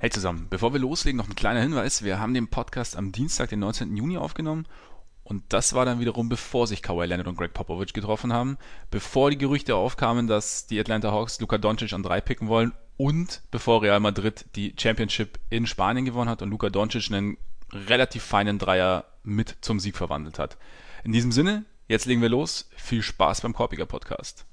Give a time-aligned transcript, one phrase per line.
[0.00, 2.04] Hey zusammen, bevor wir loslegen, noch ein kleiner Hinweis.
[2.04, 3.96] Wir haben den Podcast am Dienstag, den 19.
[3.96, 4.64] Juni aufgenommen.
[5.24, 8.58] Und das war dann wiederum, bevor sich Kawhi Leonard und Greg Popovich getroffen haben,
[8.92, 13.42] bevor die Gerüchte aufkamen, dass die Atlanta Hawks Luka Doncic an drei picken wollen und
[13.50, 17.36] bevor Real Madrid die Championship in Spanien gewonnen hat und Luka Doncic einen
[17.72, 20.58] relativ feinen Dreier mit zum Sieg verwandelt hat.
[21.02, 22.70] In diesem Sinne, jetzt legen wir los.
[22.76, 24.46] Viel Spaß beim Korpiger Podcast.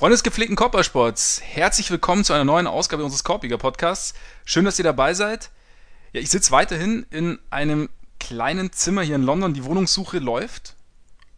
[0.00, 4.14] Freunde des gepflegten Körpersports, herzlich willkommen zu einer neuen Ausgabe unseres Korpiger Podcasts.
[4.46, 5.50] Schön, dass ihr dabei seid.
[6.14, 9.52] Ja, ich sitze weiterhin in einem kleinen Zimmer hier in London.
[9.52, 10.74] Die Wohnungssuche läuft,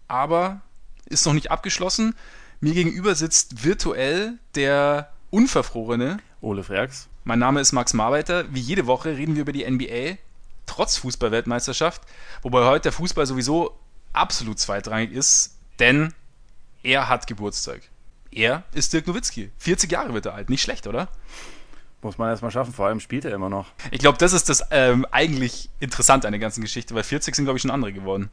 [0.06, 0.60] aber
[1.06, 2.14] ist noch nicht abgeschlossen.
[2.60, 7.08] Mir gegenüber sitzt virtuell der Unverfrorene Ole Freaks.
[7.24, 8.44] Mein Name ist Max Marbeiter.
[8.54, 10.18] Wie jede Woche reden wir über die NBA,
[10.66, 12.02] trotz Fußballweltmeisterschaft,
[12.42, 13.76] wobei heute der Fußball sowieso
[14.12, 16.14] absolut zweitrangig ist, denn
[16.84, 17.80] er hat Geburtstag.
[18.32, 19.50] Er ist Dirk Nowitzki.
[19.58, 20.50] 40 Jahre wird er alt.
[20.50, 21.08] Nicht schlecht, oder?
[22.04, 23.68] Muss man erstmal schaffen, vor allem spielt er immer noch.
[23.92, 27.44] Ich glaube, das ist das ähm, eigentlich Interessante an der ganzen Geschichte, weil 40 sind,
[27.44, 28.28] glaube ich, schon andere geworden.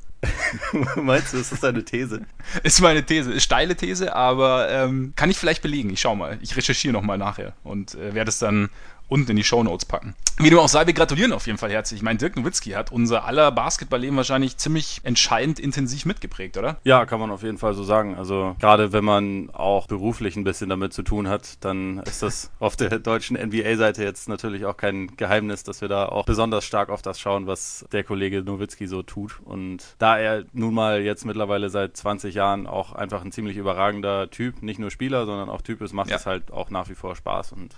[0.96, 2.26] Meinst du, ist das deine These?
[2.64, 3.32] Ist meine These.
[3.32, 5.92] Ist steile These, aber ähm, kann ich vielleicht belegen.
[5.92, 6.40] Ich schau mal.
[6.42, 8.70] Ich recherchiere nochmal nachher und äh, werde es dann
[9.10, 10.16] unten in die Shownotes packen.
[10.42, 12.00] Wie dem auch sei, wir gratulieren auf jeden Fall herzlich.
[12.00, 16.78] Ich meine, Dirk Nowitzki hat unser aller Basketballleben wahrscheinlich ziemlich entscheidend intensiv mitgeprägt, oder?
[16.86, 18.16] Ja, kann man auf jeden Fall so sagen.
[18.16, 22.52] Also gerade wenn man auch beruflich ein bisschen damit zu tun hat, dann ist das
[22.60, 26.90] auf der deutschen NBA-Seite jetzt natürlich auch kein Geheimnis, dass wir da auch besonders stark
[26.90, 29.42] auf das schauen, was der Kollege Nowitzki so tut.
[29.44, 34.30] Und da er nun mal jetzt mittlerweile seit 20 Jahren auch einfach ein ziemlich überragender
[34.30, 37.16] Typ, nicht nur Spieler, sondern auch Typ ist, macht es halt auch nach wie vor
[37.16, 37.76] Spaß und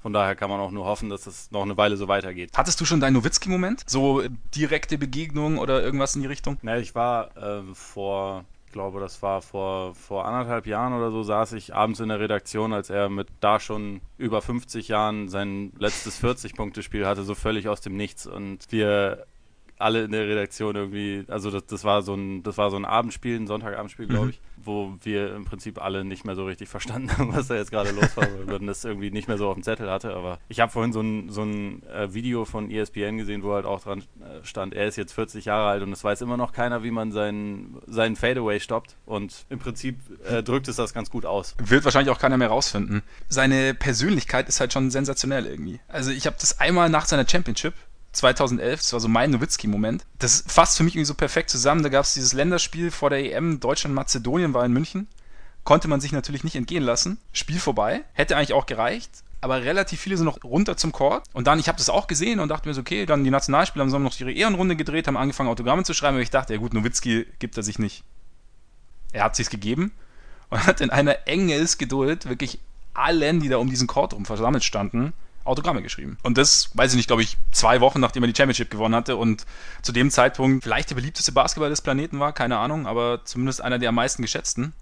[0.00, 2.52] von daher kann man auch nur hoffen, dass es noch eine Weile so weitergeht.
[2.56, 3.84] Hattest du schon deinen Nowitzki-Moment?
[3.86, 4.22] So
[4.54, 6.58] direkte Begegnung oder irgendwas in die Richtung?
[6.62, 11.24] Na, ich war äh, vor ich glaube, das war vor, vor anderthalb Jahren oder so,
[11.24, 15.72] saß ich abends in der Redaktion, als er mit da schon über 50 Jahren sein
[15.80, 18.28] letztes 40-Punkte-Spiel hatte, so völlig aus dem Nichts.
[18.28, 19.26] Und wir
[19.80, 22.84] alle in der Redaktion irgendwie, also das, das war so ein, das war so ein
[22.84, 24.30] Abendspiel, ein Sonntagabendspiel, glaube mhm.
[24.30, 27.70] ich, wo wir im Prinzip alle nicht mehr so richtig verstanden haben, was da jetzt
[27.70, 30.14] gerade los war, weil man das irgendwie nicht mehr so auf dem Zettel hatte.
[30.14, 33.64] Aber ich habe vorhin so ein, so ein äh, Video von ESPN gesehen, wo halt
[33.64, 36.52] auch dran äh, stand, er ist jetzt 40 Jahre alt und es weiß immer noch
[36.52, 38.96] keiner, wie man seinen, seinen Fadeaway stoppt.
[39.06, 39.98] Und im Prinzip
[40.28, 41.56] äh, drückt es das ganz gut aus.
[41.58, 43.02] Wird wahrscheinlich auch keiner mehr rausfinden.
[43.28, 45.80] Seine Persönlichkeit ist halt schon sensationell irgendwie.
[45.88, 47.74] Also ich habe das einmal nach seiner Championship
[48.12, 50.04] 2011, das war so mein Nowitzki-Moment.
[50.18, 51.82] Das fasst für mich irgendwie so perfekt zusammen.
[51.82, 55.06] Da gab es dieses Länderspiel vor der EM, Deutschland-Mazedonien war in München.
[55.64, 57.18] Konnte man sich natürlich nicht entgehen lassen.
[57.32, 58.02] Spiel vorbei.
[58.14, 59.10] Hätte eigentlich auch gereicht.
[59.42, 61.24] Aber relativ viele sind noch runter zum Court.
[61.32, 63.84] Und dann, ich habe das auch gesehen und dachte mir so, okay, dann die Nationalspieler
[63.84, 66.16] haben noch ihre Ehrenrunde gedreht, haben angefangen Autogramme zu schreiben.
[66.16, 68.04] Aber ich dachte, ja gut, Nowitzki gibt er sich nicht.
[69.12, 69.92] Er hat sich's gegeben
[70.50, 72.58] und hat in einer Engelsgeduld wirklich
[72.92, 75.12] allen, die da um diesen Court rum versammelt standen,
[75.44, 76.18] Autogramme geschrieben.
[76.22, 79.16] Und das, weiß ich nicht, glaube ich, zwei Wochen nachdem er die Championship gewonnen hatte
[79.16, 79.46] und
[79.82, 83.78] zu dem Zeitpunkt vielleicht der beliebteste Basketball des Planeten war, keine Ahnung, aber zumindest einer
[83.78, 84.74] der am meisten geschätzten.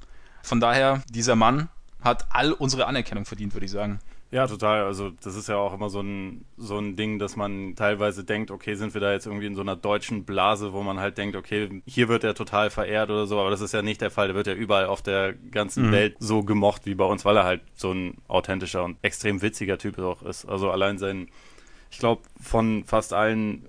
[0.43, 1.69] Von daher, dieser Mann
[2.03, 4.01] hat all unsere Anerkennung verdient, würde ich sagen.
[4.31, 4.85] Ja, total.
[4.85, 8.51] Also das ist ja auch immer so ein, so ein Ding, dass man teilweise denkt,
[8.51, 11.35] okay, sind wir da jetzt irgendwie in so einer deutschen Blase, wo man halt denkt,
[11.35, 14.27] okay, hier wird er total verehrt oder so, aber das ist ja nicht der Fall.
[14.27, 15.93] Der wird ja überall auf der ganzen mhm.
[15.93, 19.79] Welt so gemocht wie bei uns, weil er halt so ein authentischer und extrem witziger
[19.79, 20.45] Typ auch ist.
[20.45, 21.29] Also allein sein,
[21.91, 23.67] ich glaube, von fast allen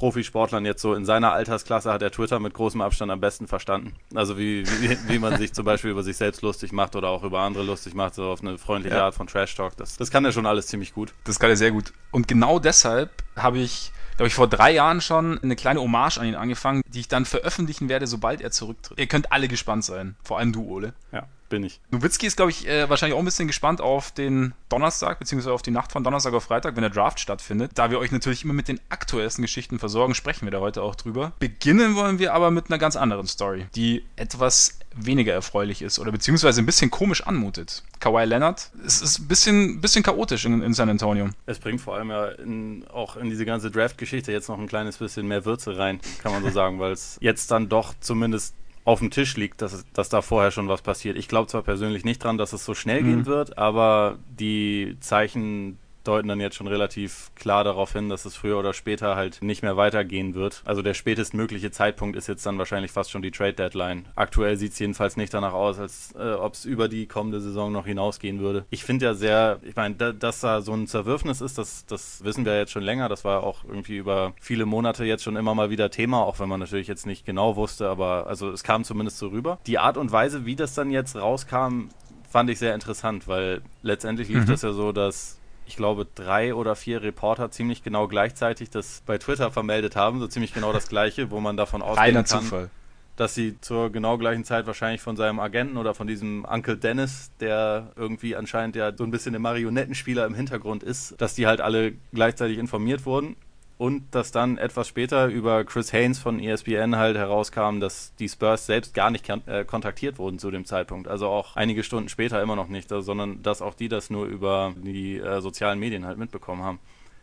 [0.00, 3.92] Profisportlern jetzt so in seiner Altersklasse hat er Twitter mit großem Abstand am besten verstanden.
[4.14, 7.22] Also wie, wie, wie man sich zum Beispiel über sich selbst lustig macht oder auch
[7.22, 9.04] über andere lustig macht, so auf eine freundliche ja.
[9.04, 9.76] Art von Trash Talk.
[9.76, 11.12] Das, das kann er schon alles ziemlich gut.
[11.24, 11.92] Das kann er sehr gut.
[12.12, 16.26] Und genau deshalb habe ich glaube ich, vor drei Jahren schon eine kleine Hommage an
[16.26, 18.98] ihn angefangen, die ich dann veröffentlichen werde, sobald er zurücktritt.
[18.98, 20.94] Ihr könnt alle gespannt sein, vor allem du, Ole.
[21.12, 21.80] Ja bin ich.
[21.90, 25.60] Nowitzki ist, glaube ich, äh, wahrscheinlich auch ein bisschen gespannt auf den Donnerstag, beziehungsweise auf
[25.60, 27.72] die Nacht von Donnerstag auf Freitag, wenn der Draft stattfindet.
[27.74, 30.94] Da wir euch natürlich immer mit den aktuellsten Geschichten versorgen, sprechen wir da heute auch
[30.94, 31.32] drüber.
[31.38, 36.10] Beginnen wollen wir aber mit einer ganz anderen Story, die etwas weniger erfreulich ist oder
[36.10, 37.84] beziehungsweise ein bisschen komisch anmutet.
[38.00, 41.28] Kawhi Leonard, es ist ein bisschen, bisschen chaotisch in, in San Antonio.
[41.46, 44.96] Es bringt vor allem ja in, auch in diese ganze Draft-Geschichte jetzt noch ein kleines
[44.96, 48.54] bisschen mehr Würze rein, kann man so sagen, weil es jetzt dann doch zumindest
[48.84, 51.16] auf dem Tisch liegt, dass, dass da vorher schon was passiert.
[51.16, 53.06] Ich glaube zwar persönlich nicht dran, dass es so schnell mhm.
[53.06, 58.36] gehen wird, aber die Zeichen deuten dann jetzt schon relativ klar darauf hin, dass es
[58.36, 60.62] früher oder später halt nicht mehr weitergehen wird.
[60.64, 64.06] Also der spätestmögliche Zeitpunkt ist jetzt dann wahrscheinlich fast schon die Trade Deadline.
[64.14, 67.72] Aktuell sieht es jedenfalls nicht danach aus, als äh, ob es über die kommende Saison
[67.72, 68.64] noch hinausgehen würde.
[68.70, 72.24] Ich finde ja sehr, ich meine, da, dass da so ein Zerwürfnis ist, das, das
[72.24, 73.08] wissen wir jetzt schon länger.
[73.08, 76.48] Das war auch irgendwie über viele Monate jetzt schon immer mal wieder Thema, auch wenn
[76.48, 79.58] man natürlich jetzt nicht genau wusste, aber also es kam zumindest so rüber.
[79.66, 81.88] Die Art und Weise, wie das dann jetzt rauskam,
[82.30, 84.46] fand ich sehr interessant, weil letztendlich lief mhm.
[84.46, 85.39] das ja so, dass
[85.70, 90.26] ich glaube, drei oder vier Reporter ziemlich genau gleichzeitig das bei Twitter vermeldet haben, so
[90.26, 92.70] ziemlich genau das gleiche, wo man davon ausgehen kann, Zufall.
[93.14, 97.30] dass sie zur genau gleichen Zeit wahrscheinlich von seinem Agenten oder von diesem Uncle Dennis,
[97.38, 101.60] der irgendwie anscheinend ja so ein bisschen der Marionettenspieler im Hintergrund ist, dass die halt
[101.60, 103.36] alle gleichzeitig informiert wurden
[103.80, 108.66] und dass dann etwas später über Chris Haynes von ESPN halt herauskam, dass die Spurs
[108.66, 111.08] selbst gar nicht äh, kontaktiert wurden zu dem Zeitpunkt.
[111.08, 114.74] Also auch einige Stunden später immer noch nicht, sondern dass auch die das nur über
[114.76, 116.78] die äh, sozialen Medien halt mitbekommen haben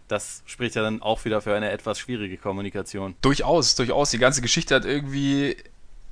[0.08, 3.16] das spricht ja dann auch wieder für eine etwas schwierige Kommunikation.
[3.22, 4.10] Durchaus, durchaus.
[4.12, 5.58] Die ganze Geschichte hat irgendwie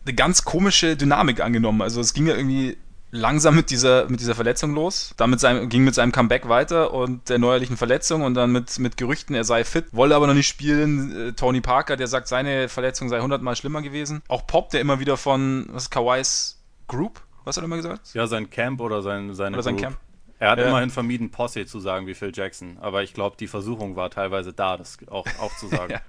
[0.05, 1.81] eine ganz komische Dynamik angenommen.
[1.81, 2.75] Also es ging ja irgendwie
[3.15, 5.13] langsam mit dieser, mit dieser Verletzung los.
[5.17, 8.97] Damit sein, ging mit seinem Comeback weiter und der neuerlichen Verletzung und dann mit, mit
[8.97, 11.29] Gerüchten, er sei fit, wolle aber noch nicht spielen.
[11.29, 14.21] Äh, Tony Parker, der sagt, seine Verletzung sei hundertmal schlimmer gewesen.
[14.27, 17.21] Auch Pop, der immer wieder von, was ist Kawais Group?
[17.43, 18.13] Was hat er immer gesagt?
[18.13, 19.97] Ja, sein Camp oder sein, seine oder sein Camp.
[20.39, 20.67] Er hat ja.
[20.67, 24.51] immerhin vermieden, Posse zu sagen wie Phil Jackson, aber ich glaube, die Versuchung war teilweise
[24.51, 25.91] da, das auch, auch zu sagen.
[25.93, 26.01] ja.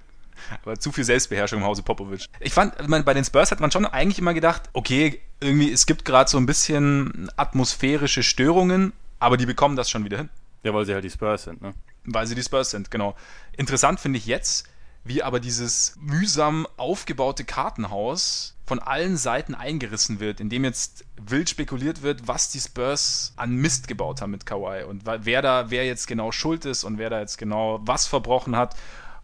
[0.63, 2.25] Aber zu viel Selbstbeherrschung im Hause Popovic.
[2.39, 2.75] Ich fand,
[3.05, 6.37] bei den Spurs hat man schon eigentlich immer gedacht, okay, irgendwie, es gibt gerade so
[6.37, 10.29] ein bisschen atmosphärische Störungen, aber die bekommen das schon wieder hin.
[10.63, 11.73] Ja, weil sie halt die Spurs sind, ne?
[12.05, 13.15] Weil sie die Spurs sind, genau.
[13.55, 14.67] Interessant finde ich jetzt,
[15.03, 22.01] wie aber dieses mühsam aufgebaute Kartenhaus von allen Seiten eingerissen wird, indem jetzt wild spekuliert
[22.01, 26.07] wird, was die Spurs an Mist gebaut haben mit Kawhi und wer da, wer jetzt
[26.07, 28.75] genau schuld ist und wer da jetzt genau was verbrochen hat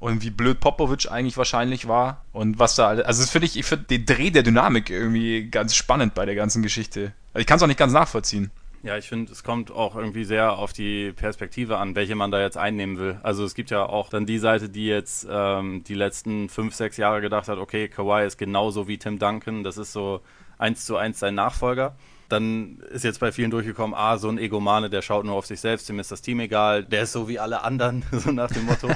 [0.03, 3.05] und wie blöd Popovic eigentlich wahrscheinlich war und was da alles.
[3.05, 6.35] Also das finde ich, ich finde den Dreh der Dynamik irgendwie ganz spannend bei der
[6.35, 7.13] ganzen Geschichte.
[7.33, 8.51] Also ich kann es auch nicht ganz nachvollziehen.
[8.83, 12.41] Ja, ich finde, es kommt auch irgendwie sehr auf die Perspektive an, welche man da
[12.41, 13.17] jetzt einnehmen will.
[13.23, 16.97] Also es gibt ja auch dann die Seite, die jetzt ähm, die letzten fünf, sechs
[16.97, 20.19] Jahre gedacht hat, okay, Kawhi ist genauso wie Tim Duncan, das ist so
[20.57, 21.95] eins zu eins sein Nachfolger.
[22.27, 25.61] Dann ist jetzt bei vielen durchgekommen, ah, so ein Egomane, der schaut nur auf sich
[25.61, 28.65] selbst, dem ist das Team egal, der ist so wie alle anderen, so nach dem
[28.65, 28.89] Motto.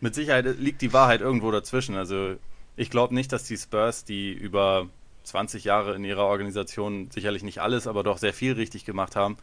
[0.00, 1.94] Mit Sicherheit liegt die Wahrheit irgendwo dazwischen.
[1.94, 2.36] Also
[2.76, 4.88] ich glaube nicht, dass die Spurs, die über
[5.24, 9.36] 20 Jahre in ihrer Organisation sicherlich nicht alles, aber doch sehr viel richtig gemacht haben,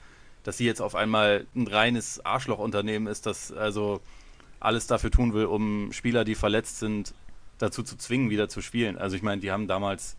[0.44, 4.02] dass sie jetzt auf einmal ein reines Arschlochunternehmen ist, das also
[4.60, 7.14] alles dafür tun will, um Spieler, die verletzt sind,
[7.60, 8.98] dazu zu zwingen, wieder zu spielen.
[8.98, 10.18] Also ich meine, die haben damals,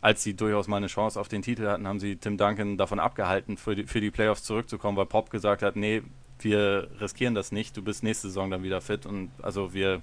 [0.00, 2.98] als sie durchaus mal eine Chance auf den Titel hatten, haben sie Tim Duncan davon
[2.98, 6.02] abgehalten, für die, für die Playoffs zurückzukommen, weil Pop gesagt hat, nee,
[6.40, 10.02] wir riskieren das nicht, du bist nächste Saison dann wieder fit und also wir,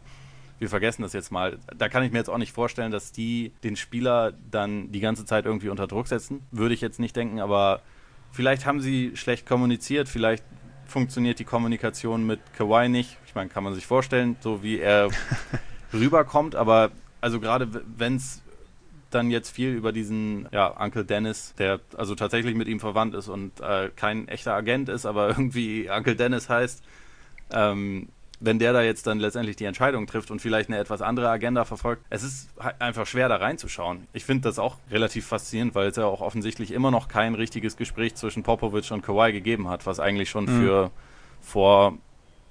[0.59, 1.57] wir vergessen das jetzt mal.
[1.77, 5.25] Da kann ich mir jetzt auch nicht vorstellen, dass die den Spieler dann die ganze
[5.25, 6.41] Zeit irgendwie unter Druck setzen.
[6.51, 7.81] Würde ich jetzt nicht denken, aber
[8.31, 10.43] vielleicht haben sie schlecht kommuniziert, vielleicht
[10.85, 13.17] funktioniert die Kommunikation mit Kawhi nicht.
[13.25, 15.09] Ich meine, kann man sich vorstellen, so wie er
[15.93, 16.91] rüberkommt, aber
[17.21, 18.42] also gerade wenn es
[19.13, 23.27] dann jetzt viel über diesen ja, Uncle Dennis, der also tatsächlich mit ihm verwandt ist
[23.27, 26.83] und äh, kein echter Agent ist, aber irgendwie Uncle Dennis heißt.
[27.51, 31.29] Ähm, wenn der da jetzt dann letztendlich die Entscheidung trifft und vielleicht eine etwas andere
[31.29, 32.49] Agenda verfolgt, es ist
[32.79, 34.07] einfach schwer da reinzuschauen.
[34.11, 37.77] Ich finde das auch relativ faszinierend, weil es ja auch offensichtlich immer noch kein richtiges
[37.77, 40.59] Gespräch zwischen Popovic und Kawhi gegeben hat, was eigentlich schon mhm.
[40.59, 40.91] für
[41.41, 41.97] vor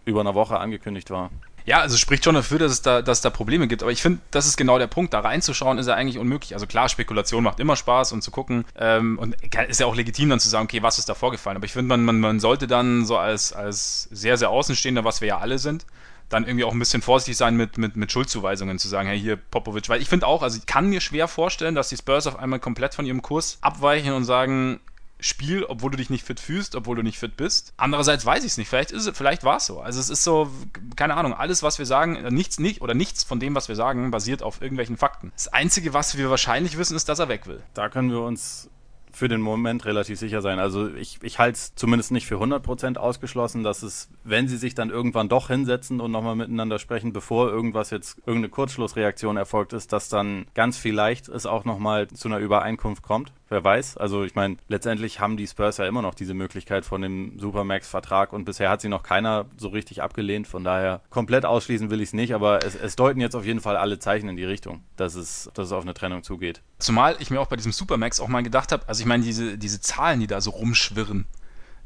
[0.07, 1.31] über einer Woche angekündigt war.
[1.65, 3.83] Ja, also spricht schon dafür, dass es da, dass es da Probleme gibt.
[3.83, 5.15] Aber ich finde, das ist genau der Punkt.
[5.15, 6.55] Da reinzuschauen ist ja eigentlich unmöglich.
[6.55, 8.65] Also klar, Spekulation macht immer Spaß und zu gucken.
[8.77, 9.37] Ähm, und
[9.69, 11.57] ist ja auch legitim dann zu sagen, okay, was ist da vorgefallen?
[11.57, 15.21] Aber ich finde, man, man, man sollte dann so als, als sehr, sehr Außenstehender, was
[15.21, 15.87] wir ja alle sind,
[16.29, 19.37] dann irgendwie auch ein bisschen vorsichtig sein mit, mit, mit Schuldzuweisungen zu sagen, hey, hier
[19.37, 22.39] Popovic, weil ich finde auch, also ich kann mir schwer vorstellen, dass die Spurs auf
[22.39, 24.81] einmal komplett von ihrem Kurs abweichen und sagen,
[25.23, 27.73] Spiel, obwohl du dich nicht fit fühlst, obwohl du nicht fit bist.
[27.77, 28.69] Andererseits weiß ich es nicht.
[28.69, 29.81] Vielleicht vielleicht war es so.
[29.81, 30.51] Also es ist so,
[30.97, 34.11] keine Ahnung, alles, was wir sagen, nichts nicht oder nichts von dem, was wir sagen,
[34.11, 35.33] basiert auf irgendwelchen Fakten.
[35.35, 37.63] Das Einzige, was wir wahrscheinlich wissen, ist, dass er weg will.
[37.75, 38.69] Da können wir uns
[39.13, 40.59] für den Moment relativ sicher sein.
[40.59, 44.75] Also ich, ich halte es zumindest nicht für 100% ausgeschlossen, dass es, wenn sie sich
[44.75, 49.93] dann irgendwann doch hinsetzen und nochmal miteinander sprechen, bevor irgendwas jetzt, irgendeine Kurzschlussreaktion erfolgt ist,
[49.93, 53.33] dass dann ganz vielleicht es auch nochmal zu einer Übereinkunft kommt.
[53.49, 53.99] Wer weiß.
[53.99, 58.33] Also ich meine, letztendlich haben die Spurs ja immer noch diese Möglichkeit von dem Supermax-Vertrag
[58.33, 60.47] und bisher hat sie noch keiner so richtig abgelehnt.
[60.47, 63.77] Von daher komplett ausschließen will ich es nicht, aber es, deuten jetzt auf jeden Fall
[63.77, 66.63] alle Zeichen in die Richtung, dass es, dass es auf eine Trennung zugeht.
[66.83, 69.57] Zumal ich mir auch bei diesem Supermax auch mal gedacht habe, also ich meine, diese,
[69.57, 71.27] diese Zahlen, die da so rumschwirren,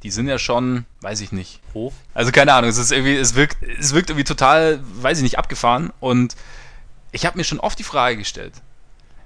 [0.03, 1.61] die sind ja schon, weiß ich nicht.
[1.75, 1.93] Hoch?
[2.15, 5.39] Also keine Ahnung, es ist irgendwie, es wirkt, es wirkt irgendwie total, weiß ich nicht,
[5.39, 5.93] abgefahren.
[6.01, 6.37] Und
[7.13, 8.55] ich habe mir schon oft die Frage gestellt,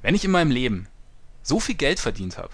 [0.03, 0.89] wenn ich in meinem Leben
[1.43, 2.51] so viel Geld verdient habe,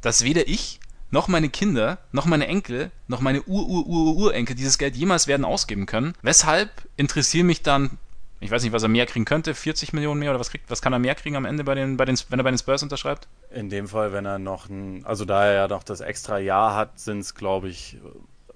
[0.00, 0.80] dass weder ich
[1.10, 6.14] noch meine Kinder, noch meine Enkel, noch meine Ur-Ur-Ur-Urenkel dieses Geld jemals werden ausgeben können,
[6.22, 7.98] weshalb interessieren mich dann
[8.42, 10.82] ich weiß nicht, was er mehr kriegen könnte, 40 Millionen mehr oder was kriegt, was
[10.82, 12.82] kann er mehr kriegen am Ende bei den, bei den, wenn er bei den Spurs
[12.82, 13.28] unterschreibt?
[13.50, 16.74] In dem Fall, wenn er noch ein, also da er ja noch das extra Jahr
[16.74, 17.98] hat, sind es, glaube ich,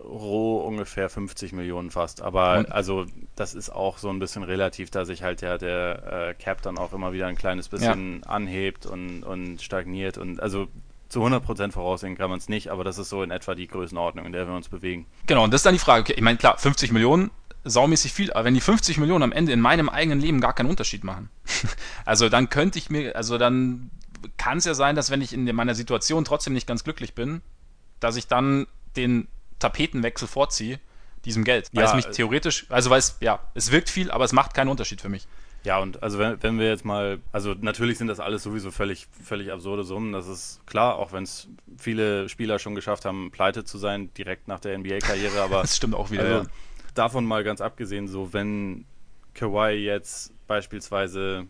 [0.02, 2.20] roh ungefähr 50 Millionen fast.
[2.20, 2.72] Aber Und?
[2.72, 6.62] also das ist auch so ein bisschen relativ, da sich halt ja der äh, Cap
[6.62, 8.30] dann auch immer wieder ein kleines bisschen ja.
[8.30, 10.18] anhebt und, und stagniert.
[10.18, 10.68] Und also
[11.08, 14.26] zu 100% voraussehen kann man es nicht, aber das ist so in etwa die Größenordnung,
[14.26, 15.06] in der wir uns bewegen.
[15.26, 16.02] Genau, und das ist dann die Frage.
[16.02, 17.30] Okay, ich meine, klar, 50 Millionen
[17.66, 20.70] saumäßig viel, aber wenn die 50 Millionen am Ende in meinem eigenen Leben gar keinen
[20.70, 21.28] Unterschied machen,
[22.04, 23.90] also dann könnte ich mir, also dann
[24.36, 27.42] kann es ja sein, dass wenn ich in meiner Situation trotzdem nicht ganz glücklich bin,
[28.00, 30.80] dass ich dann den Tapetenwechsel vorziehe,
[31.24, 31.70] diesem Geld.
[31.72, 34.54] Weil ja, es mich theoretisch, also weil es, ja, es wirkt viel, aber es macht
[34.54, 35.26] keinen Unterschied für mich.
[35.64, 39.08] Ja, und also wenn, wenn wir jetzt mal, also natürlich sind das alles sowieso völlig,
[39.24, 43.64] völlig absurde Summen, das ist klar, auch wenn es viele Spieler schon geschafft haben, pleite
[43.64, 45.62] zu sein, direkt nach der NBA-Karriere, aber.
[45.62, 46.22] das stimmt auch wieder.
[46.22, 46.50] Also, ja
[46.98, 48.84] davon mal ganz abgesehen, so wenn
[49.34, 51.46] Kawhi jetzt beispielsweise,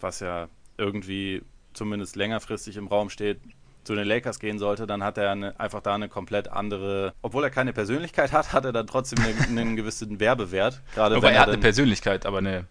[0.00, 1.42] was ja irgendwie
[1.72, 3.38] zumindest längerfristig im Raum steht,
[3.84, 7.42] zu den Lakers gehen sollte, dann hat er eine, einfach da eine komplett andere, obwohl
[7.44, 10.82] er keine Persönlichkeit hat, hat er dann trotzdem eine, einen gewissen Werbewert.
[10.94, 12.66] Gerade aber er hat eine Persönlichkeit, aber eine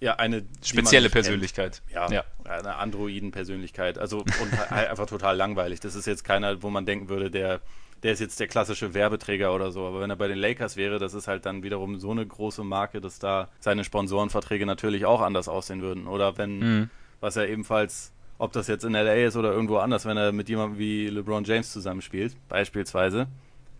[0.00, 1.80] ja, eine spezielle Persönlichkeit.
[1.92, 3.98] Ja, ja, eine Androiden-Persönlichkeit.
[3.98, 5.80] Also und halt einfach total langweilig.
[5.80, 7.60] Das ist jetzt keiner, wo man denken würde, der
[8.04, 9.86] der ist jetzt der klassische Werbeträger oder so.
[9.86, 12.62] Aber wenn er bei den Lakers wäre, das ist halt dann wiederum so eine große
[12.62, 16.06] Marke, dass da seine Sponsorenverträge natürlich auch anders aussehen würden.
[16.06, 16.90] Oder wenn, mhm.
[17.20, 20.50] was er ebenfalls, ob das jetzt in LA ist oder irgendwo anders, wenn er mit
[20.50, 23.26] jemandem wie LeBron James zusammenspielt, beispielsweise,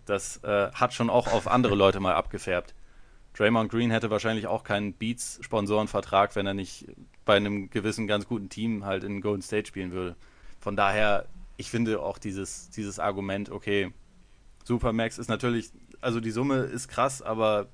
[0.07, 2.75] das äh, hat schon auch auf andere Leute mal abgefärbt.
[3.37, 6.87] Draymond Green hätte wahrscheinlich auch keinen Beats-Sponsorenvertrag, wenn er nicht
[7.27, 10.17] bei einem gewissen ganz guten Team halt in Golden State spielen würde.
[10.61, 11.27] Von daher,
[11.59, 13.93] ich finde auch dieses, dieses Argument, okay,
[14.65, 17.69] Supermax ist natürlich, also die Summe ist krass, aber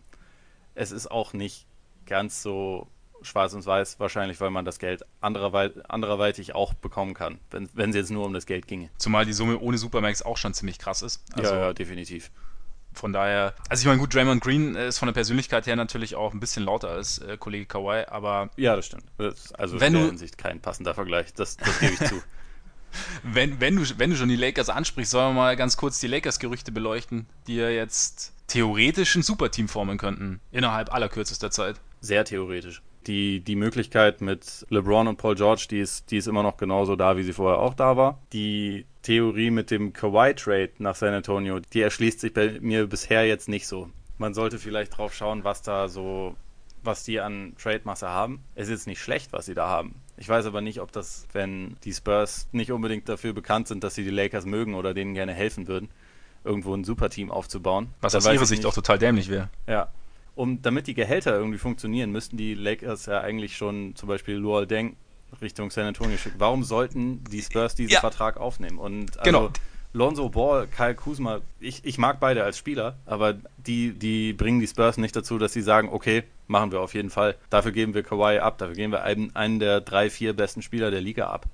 [0.74, 1.66] es ist auch nicht
[2.06, 2.88] ganz so
[3.22, 7.90] schwarz und weiß, wahrscheinlich, weil man das Geld andererweit, andererweitig auch bekommen kann, wenn, wenn
[7.90, 8.90] es jetzt nur um das Geld ginge.
[8.98, 11.22] Zumal die Summe ohne Supermax auch schon ziemlich krass ist.
[11.34, 12.30] Also ja, ja, definitiv.
[12.92, 16.34] Von daher, also ich meine, gut, Draymond Green ist von der Persönlichkeit her natürlich auch
[16.34, 18.50] ein bisschen lauter als äh, Kollege Kawhi, aber.
[18.56, 19.04] Ja, das stimmt.
[19.16, 22.20] Das also wenn in der Hinsicht kein passender Vergleich, das, das gebe ich zu.
[23.22, 26.06] wenn, wenn, du, wenn du schon die Lakers ansprichst, sollen wir mal ganz kurz die
[26.06, 31.80] Lakers-Gerüchte beleuchten, die ja jetzt theoretisch ein Superteam formen könnten, innerhalb aller kürzester Zeit.
[32.00, 32.82] Sehr theoretisch.
[33.06, 36.96] Die, die Möglichkeit mit LeBron und Paul George, die ist, die ist immer noch genauso
[36.96, 38.20] da, wie sie vorher auch da war.
[38.32, 43.48] Die Theorie mit dem Kawhi-Trade nach San Antonio, die erschließt sich bei mir bisher jetzt
[43.48, 43.88] nicht so.
[44.18, 46.36] Man sollte vielleicht drauf schauen, was da so,
[46.82, 48.44] was die an Trade-Masse haben.
[48.54, 49.94] Es ist nicht schlecht, was sie da haben.
[50.20, 53.94] Ich weiß aber nicht, ob das, wenn die Spurs nicht unbedingt dafür bekannt sind, dass
[53.94, 55.88] sie die Lakers mögen oder denen gerne helfen würden,
[56.44, 57.88] irgendwo ein Superteam aufzubauen.
[58.02, 58.68] Was aus ihrer Sicht nicht.
[58.68, 59.48] auch total dämlich wäre.
[59.66, 59.88] Ja.
[60.34, 64.66] Um, damit die Gehälter irgendwie funktionieren, müssten die Lakers ja eigentlich schon zum Beispiel Luol
[64.66, 64.96] Deng
[65.40, 66.38] Richtung San Antonio schicken.
[66.38, 68.00] Warum sollten die Spurs diesen ja.
[68.00, 68.78] Vertrag aufnehmen?
[68.78, 69.50] Und also, genau.
[69.92, 74.68] Lonzo Ball, Kyle Kuzma, ich, ich mag beide als Spieler, aber die, die bringen die
[74.68, 77.36] Spurs nicht dazu, dass sie sagen, okay, machen wir auf jeden Fall.
[77.50, 80.90] Dafür geben wir Kawhi ab, dafür geben wir einen, einen der drei, vier besten Spieler
[80.92, 81.46] der Liga ab.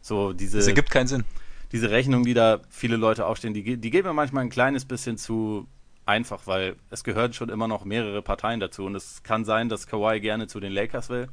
[0.00, 0.58] So diese.
[0.58, 1.24] Das ergibt keinen Sinn.
[1.72, 5.18] Diese Rechnung, die da viele Leute aufstehen, die, die geben mir manchmal ein kleines bisschen
[5.18, 5.66] zu
[6.06, 8.84] einfach, weil es gehören schon immer noch mehrere Parteien dazu.
[8.84, 11.28] Und es kann sein, dass Kawhi gerne zu den Lakers will,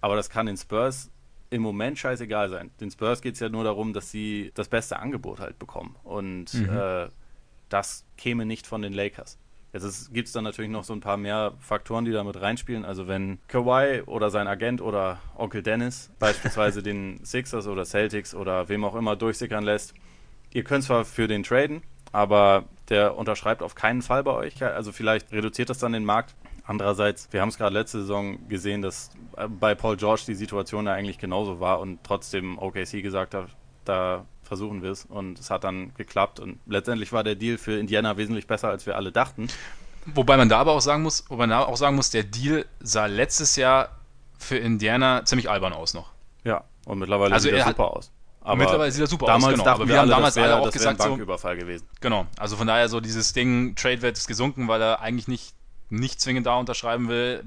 [0.00, 1.10] aber das kann den Spurs
[1.54, 2.72] im Moment scheißegal sein.
[2.80, 5.94] Den Spurs geht es ja nur darum, dass sie das beste Angebot halt bekommen.
[6.02, 6.68] Und mhm.
[6.68, 7.06] äh,
[7.68, 9.38] das käme nicht von den Lakers.
[9.72, 12.84] Jetzt gibt es dann natürlich noch so ein paar mehr Faktoren, die da mit reinspielen.
[12.84, 18.68] Also wenn Kawhi oder sein Agent oder Onkel Dennis beispielsweise den Sixers oder Celtics oder
[18.68, 19.94] wem auch immer durchsickern lässt,
[20.52, 24.60] ihr könnt zwar für den traden, aber der unterschreibt auf keinen Fall bei euch.
[24.60, 26.34] Also vielleicht reduziert das dann den Markt.
[26.66, 30.86] Andererseits, wir haben es gerade letzte Saison gesehen, dass äh, bei Paul George die Situation
[30.86, 33.48] ja eigentlich genauso war und trotzdem OKC gesagt hat,
[33.84, 37.78] da versuchen wir es und es hat dann geklappt und letztendlich war der Deal für
[37.78, 39.48] Indiana wesentlich besser, als wir alle dachten.
[40.06, 42.66] Wobei man da aber auch sagen muss, wobei man da auch sagen muss, der Deal
[42.80, 43.90] sah letztes Jahr
[44.38, 46.12] für Indiana ziemlich albern aus noch.
[46.44, 48.10] Ja, und mittlerweile also sieht er super aus.
[48.40, 49.70] Aber mittlerweile sieht er super damals aus, genau.
[49.70, 51.88] Aber wir haben damals alle auch gesagt, ein Banküberfall gewesen.
[52.00, 55.54] Genau, also von daher so dieses Ding, Trade-Wert ist gesunken, weil er eigentlich nicht
[55.90, 57.44] nicht zwingend da unterschreiben will.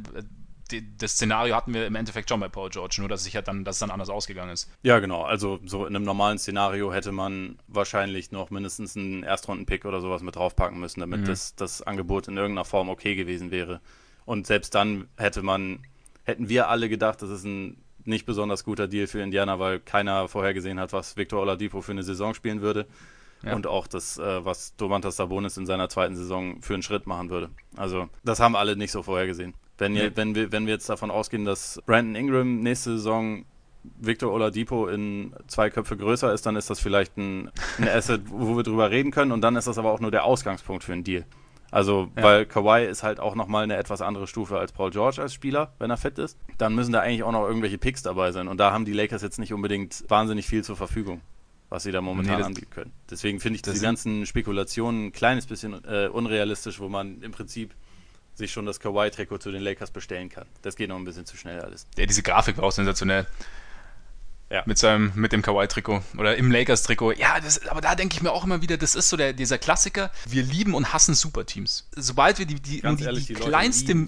[0.98, 3.64] das Szenario hatten wir im Endeffekt schon bei Paul George, nur dass, sich halt dann,
[3.64, 4.70] dass es dann anders ausgegangen ist.
[4.84, 5.24] Ja, genau.
[5.24, 10.22] Also so in einem normalen Szenario hätte man wahrscheinlich noch mindestens einen Erstrunden-Pick oder sowas
[10.22, 11.26] mit draufpacken müssen, damit mhm.
[11.26, 13.82] das, das Angebot in irgendeiner Form okay gewesen wäre.
[14.26, 15.80] Und selbst dann hätte man,
[16.24, 17.78] hätten wir alle gedacht, das ist ein
[18.08, 22.04] nicht besonders guter Deal für Indiana, weil keiner vorhergesehen hat, was Victor Oladipo für eine
[22.04, 22.88] Saison spielen würde.
[23.44, 23.56] Ja.
[23.56, 27.30] Und auch das, äh, was Domantas Sabonis in seiner zweiten Saison für einen Schritt machen
[27.30, 27.50] würde.
[27.76, 29.54] Also, das haben alle nicht so vorhergesehen.
[29.78, 33.46] Wenn, ihr, wenn, wir, wenn wir jetzt davon ausgehen, dass Brandon Ingram nächste Saison
[34.00, 38.58] Victor Oladipo in zwei Köpfe größer ist, dann ist das vielleicht ein, ein Asset, wo
[38.58, 39.32] wir drüber reden können.
[39.32, 41.26] Und dann ist das aber auch nur der Ausgangspunkt für einen Deal.
[41.70, 42.24] Also, ja.
[42.24, 45.74] weil Kawhi ist halt auch nochmal eine etwas andere Stufe als Paul George als Spieler,
[45.80, 46.38] wenn er fit ist.
[46.58, 48.48] Dann müssen da eigentlich auch noch irgendwelche Picks dabei sein.
[48.48, 51.22] Und da haben die Lakers jetzt nicht unbedingt wahnsinnig viel zur Verfügung
[51.70, 52.94] was sie da momentan nee, anbieten können.
[53.10, 57.74] Deswegen finde ich diese ganzen Spekulationen ein kleines bisschen äh, unrealistisch, wo man im Prinzip
[58.36, 60.46] sich schon das Kawhi-Trikot zu den Lakers bestellen kann.
[60.62, 61.88] Das geht noch ein bisschen zu schnell alles.
[61.98, 63.26] Ja, diese Grafik war auch sensationell.
[64.50, 64.64] Ja.
[64.66, 67.14] Mit seinem, mit dem Kawhi-Trikot oder im Lakers-Trikot.
[67.14, 69.58] Ja, das, aber da denke ich mir auch immer wieder, das ist so der, dieser
[69.58, 70.10] Klassiker.
[70.26, 71.90] Wir lieben und hassen Superteams.
[71.94, 74.08] Sobald wir die, die, die, ehrlich, die, die kleinste.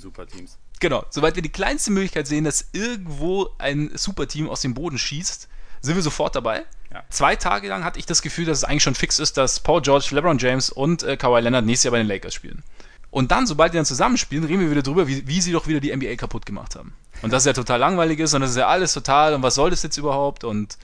[0.80, 5.50] Genau, sobald wir die kleinste Möglichkeit sehen, dass irgendwo ein Superteam aus dem Boden schießt,
[5.82, 6.66] sind wir sofort dabei.
[6.92, 7.04] Ja.
[7.10, 9.82] Zwei Tage lang hatte ich das Gefühl, dass es eigentlich schon fix ist, dass Paul
[9.82, 12.64] George, LeBron James und äh, Kawhi Leonard nächstes Jahr bei den Lakers spielen.
[13.12, 15.80] Und dann, sobald die dann zusammenspielen, reden wir wieder drüber, wie, wie sie doch wieder
[15.80, 16.94] die NBA kaputt gemacht haben.
[17.22, 19.56] Und dass es ja total langweilig ist und das ist ja alles total und was
[19.56, 20.44] soll das jetzt überhaupt?
[20.44, 20.78] Und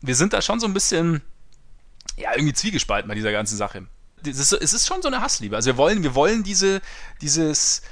[0.00, 1.22] wir sind da schon so ein bisschen,
[2.16, 3.86] ja, irgendwie zwiegespalten bei dieser ganzen Sache.
[4.24, 5.56] Ist, es ist schon so eine Hassliebe.
[5.56, 6.80] Also wir wollen, wir wollen diese,
[7.20, 7.82] dieses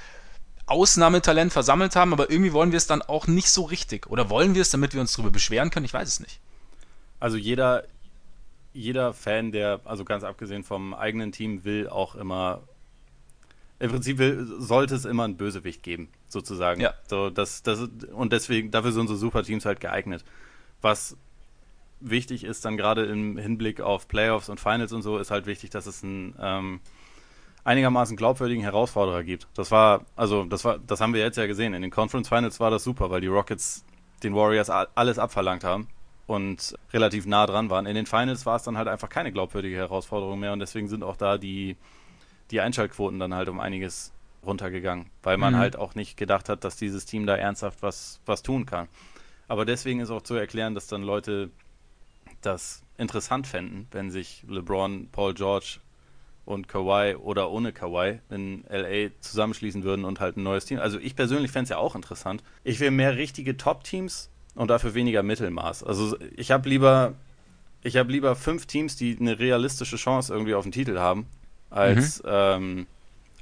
[0.67, 4.07] Ausnahmetalent versammelt haben, aber irgendwie wollen wir es dann auch nicht so richtig.
[4.09, 5.85] Oder wollen wir es, damit wir uns darüber beschweren können?
[5.85, 6.41] Ich weiß es nicht.
[7.21, 7.85] Also jeder,
[8.73, 12.63] jeder Fan, der, also ganz abgesehen vom eigenen Team, will auch immer
[13.79, 16.81] im Prinzip will, sollte es immer einen Bösewicht geben, sozusagen.
[16.81, 16.95] Ja.
[17.09, 17.81] So, das, das,
[18.13, 20.25] und deswegen, dafür sind so Superteams halt geeignet.
[20.81, 21.17] Was
[22.01, 25.71] wichtig ist, dann gerade im Hinblick auf Playoffs und Finals und so, ist halt wichtig,
[25.71, 26.81] dass es einen ähm,
[27.65, 29.49] einigermaßen glaubwürdigen Herausforderer gibt.
[29.55, 31.75] Das war, also, das war, das haben wir jetzt ja gesehen.
[31.75, 33.85] In den Conference Finals war das super, weil die Rockets
[34.23, 35.89] den Warriors alles abverlangt haben
[36.27, 37.87] und relativ nah dran waren.
[37.87, 41.03] In den Finals war es dann halt einfach keine glaubwürdige Herausforderung mehr und deswegen sind
[41.03, 41.77] auch da die
[42.51, 44.13] die Einschaltquoten dann halt um einiges
[44.45, 45.59] runtergegangen, weil man mhm.
[45.59, 48.89] halt auch nicht gedacht hat, dass dieses Team da ernsthaft was, was tun kann.
[49.49, 51.51] Aber deswegen ist auch zu erklären, dass dann Leute
[52.43, 55.79] das interessant fänden, wenn sich LeBron, Paul George
[56.45, 60.79] und Kawhi oder ohne Kawhi in LA zusammenschließen würden und halt ein neues Team.
[60.79, 62.43] Also ich persönlich fände es ja auch interessant.
[62.65, 65.85] Ich will mehr richtige Top-Teams und dafür weniger Mittelmaß.
[65.85, 67.15] Also ich habe lieber,
[67.83, 71.27] ich habe lieber fünf Teams, die eine realistische Chance irgendwie auf den Titel haben,
[71.71, 72.29] als mhm.
[72.31, 72.87] ähm,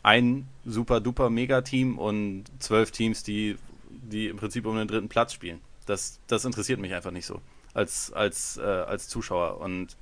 [0.03, 3.57] ein super duper Megateam und zwölf Teams, die,
[3.91, 5.61] die im Prinzip um den dritten Platz spielen.
[5.87, 7.41] Das, das interessiert mich einfach nicht so
[7.75, 9.61] als, als, äh, als Zuschauer.
[9.61, 9.97] Und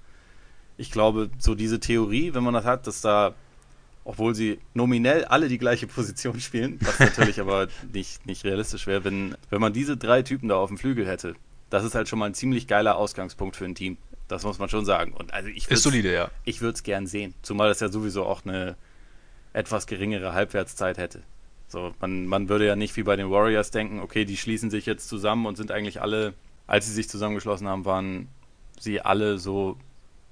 [0.81, 3.35] ich glaube, so diese Theorie, wenn man das hat, dass da,
[4.05, 9.05] obwohl sie nominell alle die gleiche Position spielen, was natürlich aber nicht, nicht realistisch wäre,
[9.05, 11.35] wenn, wenn man diese drei Typen da auf dem Flügel hätte,
[11.69, 13.99] das ist halt schon mal ein ziemlich geiler Ausgangspunkt für ein Team.
[14.27, 15.13] Das muss man schon sagen.
[15.13, 16.31] Und also ich ist solide, ja.
[16.45, 17.35] Ich würde es gern sehen.
[17.43, 18.77] Zumal das ja sowieso auch eine
[19.53, 21.23] etwas geringere Halbwertszeit hätte.
[21.69, 24.87] So, man, man würde ja nicht wie bei den Warriors denken, okay, die schließen sich
[24.87, 26.33] jetzt zusammen und sind eigentlich alle,
[26.67, 28.29] als sie sich zusammengeschlossen haben, waren
[28.79, 29.77] sie alle so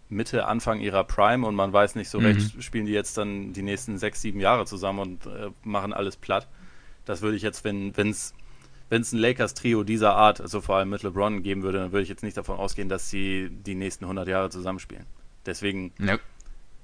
[0.08, 2.26] Mitte, Anfang ihrer Prime und man weiß nicht so mhm.
[2.26, 6.16] recht, spielen die jetzt dann die nächsten sechs, sieben Jahre zusammen und äh, machen alles
[6.16, 6.48] platt.
[7.04, 8.34] Das würde ich jetzt, wenn es
[8.88, 12.02] wenn es ein Lakers-Trio dieser Art, also vor allem mit LeBron, geben würde, dann würde
[12.02, 15.04] ich jetzt nicht davon ausgehen, dass sie die nächsten 100 Jahre zusammenspielen.
[15.46, 16.18] Deswegen, ja.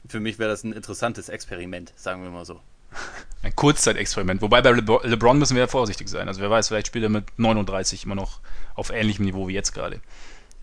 [0.06, 2.60] für mich wäre das ein interessantes Experiment, sagen wir mal so.
[3.42, 4.40] Ein Kurzzeitexperiment.
[4.40, 6.28] Wobei bei LeBron müssen wir ja vorsichtig sein.
[6.28, 8.40] Also wer weiß, vielleicht spielt er mit 39 immer noch
[8.74, 10.00] auf ähnlichem Niveau wie jetzt gerade.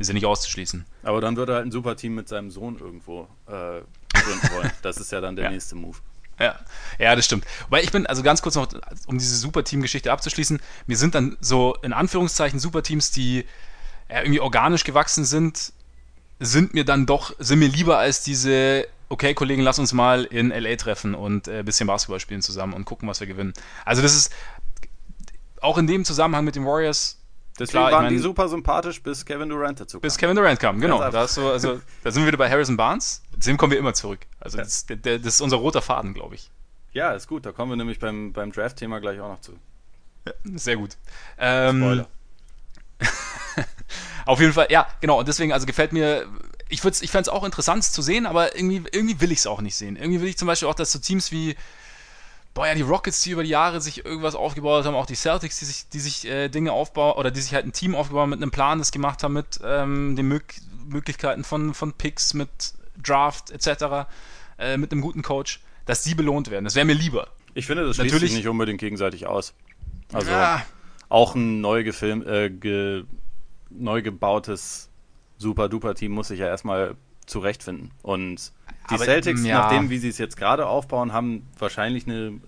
[0.01, 0.85] Ist ja nicht auszuschließen.
[1.03, 3.81] Aber dann würde er halt ein super Team mit seinem Sohn irgendwo äh,
[4.13, 4.71] gründen wollen.
[4.81, 5.51] Das ist ja dann der ja.
[5.51, 5.97] nächste Move.
[6.39, 6.59] Ja,
[6.97, 7.45] ja, das stimmt.
[7.69, 8.67] Weil ich bin, also ganz kurz noch,
[9.05, 13.45] um diese Superteam-Geschichte abzuschließen, mir sind dann so in Anführungszeichen Superteams, die
[14.09, 15.71] ja, irgendwie organisch gewachsen sind,
[16.39, 20.49] sind mir dann doch, sind mir lieber als diese, okay, Kollegen, lass uns mal in
[20.49, 23.53] LA treffen und ein äh, bisschen Basketball spielen zusammen und gucken, was wir gewinnen.
[23.85, 24.33] Also das ist
[25.61, 27.20] auch in dem Zusammenhang mit den Warriors
[27.62, 30.02] Deswegen Klar, waren ich mein, die super sympathisch, bis Kevin Durant dazu kam.
[30.02, 30.97] Bis Kevin Durant kam, genau.
[31.12, 33.21] Da, so, also, da sind wir wieder bei Harrison Barnes.
[33.39, 34.21] Zu dem kommen wir immer zurück.
[34.39, 34.63] Also ja.
[34.63, 36.50] das, der, das, ist unser roter Faden, glaube ich.
[36.91, 37.45] Ja, ist gut.
[37.45, 39.52] Da kommen wir nämlich beim, beim Draft-Thema gleich auch noch zu.
[40.26, 40.97] Ja, sehr gut.
[41.38, 42.08] Ähm, Spoiler.
[44.26, 45.19] auf jeden Fall, ja, genau.
[45.19, 46.26] Und deswegen, also gefällt mir,
[46.67, 49.62] ich, ich fände es auch interessant zu sehen, aber irgendwie, irgendwie will ich es auch
[49.62, 49.97] nicht sehen.
[49.97, 51.56] Irgendwie will ich zum Beispiel auch, dass so Teams wie
[52.53, 55.59] boah ja, die Rockets, die über die Jahre sich irgendwas aufgebaut haben, auch die Celtics,
[55.59, 58.29] die sich, die sich äh, Dinge aufbauen oder die sich halt ein Team aufgebaut haben
[58.31, 60.55] mit einem Plan, das gemacht haben mit ähm, den Mög
[60.87, 62.49] Möglichkeiten von, von Picks, mit
[63.01, 64.07] Draft etc.,
[64.57, 66.65] äh, mit einem guten Coach, dass die belohnt werden.
[66.65, 67.27] Das wäre mir lieber.
[67.53, 69.53] Ich finde, das schließt Natürlich- sich nicht unbedingt gegenseitig aus.
[70.11, 70.65] Also Ja.
[71.07, 73.03] auch ein neu, gefilm, äh, ge,
[73.69, 74.89] neu gebautes
[75.37, 77.91] Super-Duper-Team muss sich ja erstmal zurechtfinden.
[78.01, 78.51] Und
[78.91, 79.60] die Aber, Celtics, ja.
[79.60, 82.39] nachdem wie sie es jetzt gerade aufbauen, haben wahrscheinlich eine,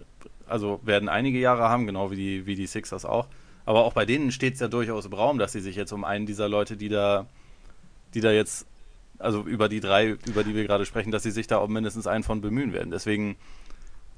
[0.47, 3.27] also werden einige Jahre haben, genau wie die, wie die Sixers auch.
[3.65, 6.03] Aber auch bei denen steht es ja durchaus im Raum, dass sie sich jetzt um
[6.03, 7.25] einen dieser Leute, die da,
[8.13, 8.67] die da jetzt,
[9.19, 12.07] also über die drei, über die wir gerade sprechen, dass sie sich da um mindestens
[12.07, 12.91] einen von bemühen werden.
[12.91, 13.37] Deswegen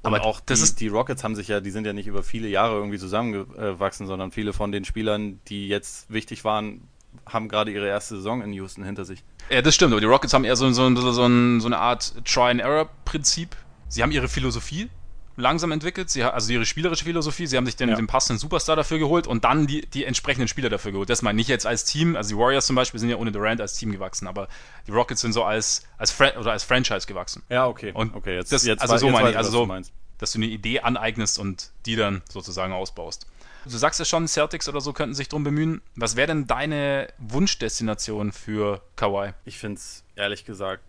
[0.02, 2.76] Aber auch die, die Rockets haben sich ja, die sind ja nicht über viele Jahre
[2.76, 6.82] irgendwie zusammengewachsen, sondern viele von den Spielern, die jetzt wichtig waren,
[7.28, 9.24] haben gerade ihre erste Saison in Houston hinter sich.
[9.50, 11.78] Ja, das stimmt, aber die Rockets haben eher so, so, so, so, ein, so eine
[11.78, 13.56] Art Try-and-Error-Prinzip.
[13.90, 14.90] Sie haben ihre Philosophie
[15.38, 17.96] langsam entwickelt, sie, also ihre spielerische Philosophie, sie haben sich den, Ja.
[17.96, 21.10] den passenden Superstar dafür geholt und dann die, die entsprechenden Spieler dafür geholt.
[21.10, 23.34] Das meine ich nicht jetzt als Team, also die Warriors zum Beispiel sind ja ohne
[23.34, 24.48] Durant als Team gewachsen, aber
[24.88, 27.44] die Rockets sind so als, als, Fran oder als Franchise gewachsen.
[27.50, 27.92] Ja, okay.
[27.94, 29.70] Und okay, jetzt, das- jetzt, also so jetzt meine ich, also so-
[30.18, 33.28] dass du eine Idee aneignest und die dann sozusagen ausbaust.
[33.66, 35.82] Du sagst ja schon, Celtics oder so könnten sich drum bemühen.
[35.96, 39.34] Was wäre denn deine Wunschdestination für Kawhi?
[39.44, 40.84] Ich finde es ehrlich gesagt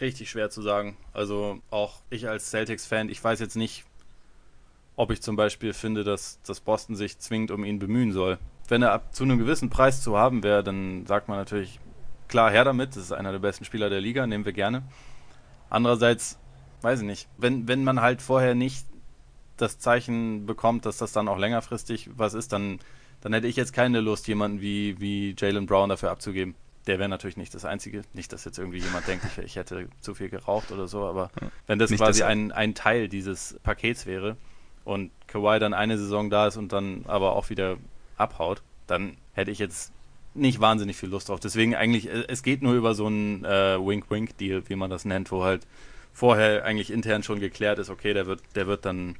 [0.00, 0.96] richtig schwer zu sagen.
[1.12, 3.84] Also auch ich als Celtics-Fan, ich weiß jetzt nicht,
[4.96, 8.38] ob ich zum Beispiel finde, dass, dass Boston sich zwingend um ihn bemühen soll.
[8.66, 11.78] Wenn er ab zu einem gewissen Preis zu haben wäre, dann sagt man natürlich,
[12.26, 14.82] klar, her damit, das ist einer der besten Spieler der Liga, nehmen wir gerne.
[15.70, 16.38] Andererseits,
[16.82, 18.84] weiß ich nicht, wenn, wenn man halt vorher nicht
[19.60, 22.78] das Zeichen bekommt, dass das dann auch längerfristig was ist, dann,
[23.20, 26.54] dann hätte ich jetzt keine Lust, jemanden wie, wie Jalen Brown dafür abzugeben.
[26.86, 28.02] Der wäre natürlich nicht das Einzige.
[28.14, 31.30] Nicht, dass jetzt irgendwie jemand denkt, ich, ich hätte zu viel geraucht oder so, aber
[31.66, 34.36] wenn das Nicht, quasi ein, ein Teil dieses Pakets wäre
[34.84, 37.76] und Kawhi dann eine Saison da ist und dann aber auch wieder
[38.16, 39.92] abhaut, dann hätte ich jetzt
[40.34, 41.40] nicht wahnsinnig viel Lust drauf.
[41.40, 45.30] Deswegen eigentlich, äh, es geht nur über so einen äh, Wink-Wink-Deal, wie man das nennt,
[45.30, 45.66] wo halt
[46.12, 49.16] vorher eigentlich intern schon geklärt ist, okay, der wird, der wird dann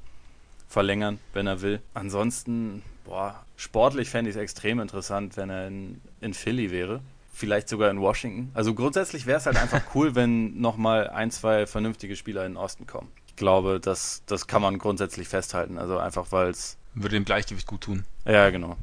[0.69, 1.81] verlängern, wenn er will.
[1.95, 7.01] Ansonsten, boah, sportlich fände ich es extrem interessant, wenn er in, in Philly wäre.
[7.33, 8.51] Vielleicht sogar in Washington.
[8.55, 12.57] Also grundsätzlich wäre es halt einfach cool, wenn nochmal ein, zwei vernünftige Spieler in den
[12.57, 13.11] Osten kommen.
[13.29, 15.79] Ich glaube, das, das kann man grundsätzlich festhalten.
[15.79, 18.05] Also einfach, weil es Würde dem Gleichgewicht gut tun.
[18.25, 18.77] ja, genau.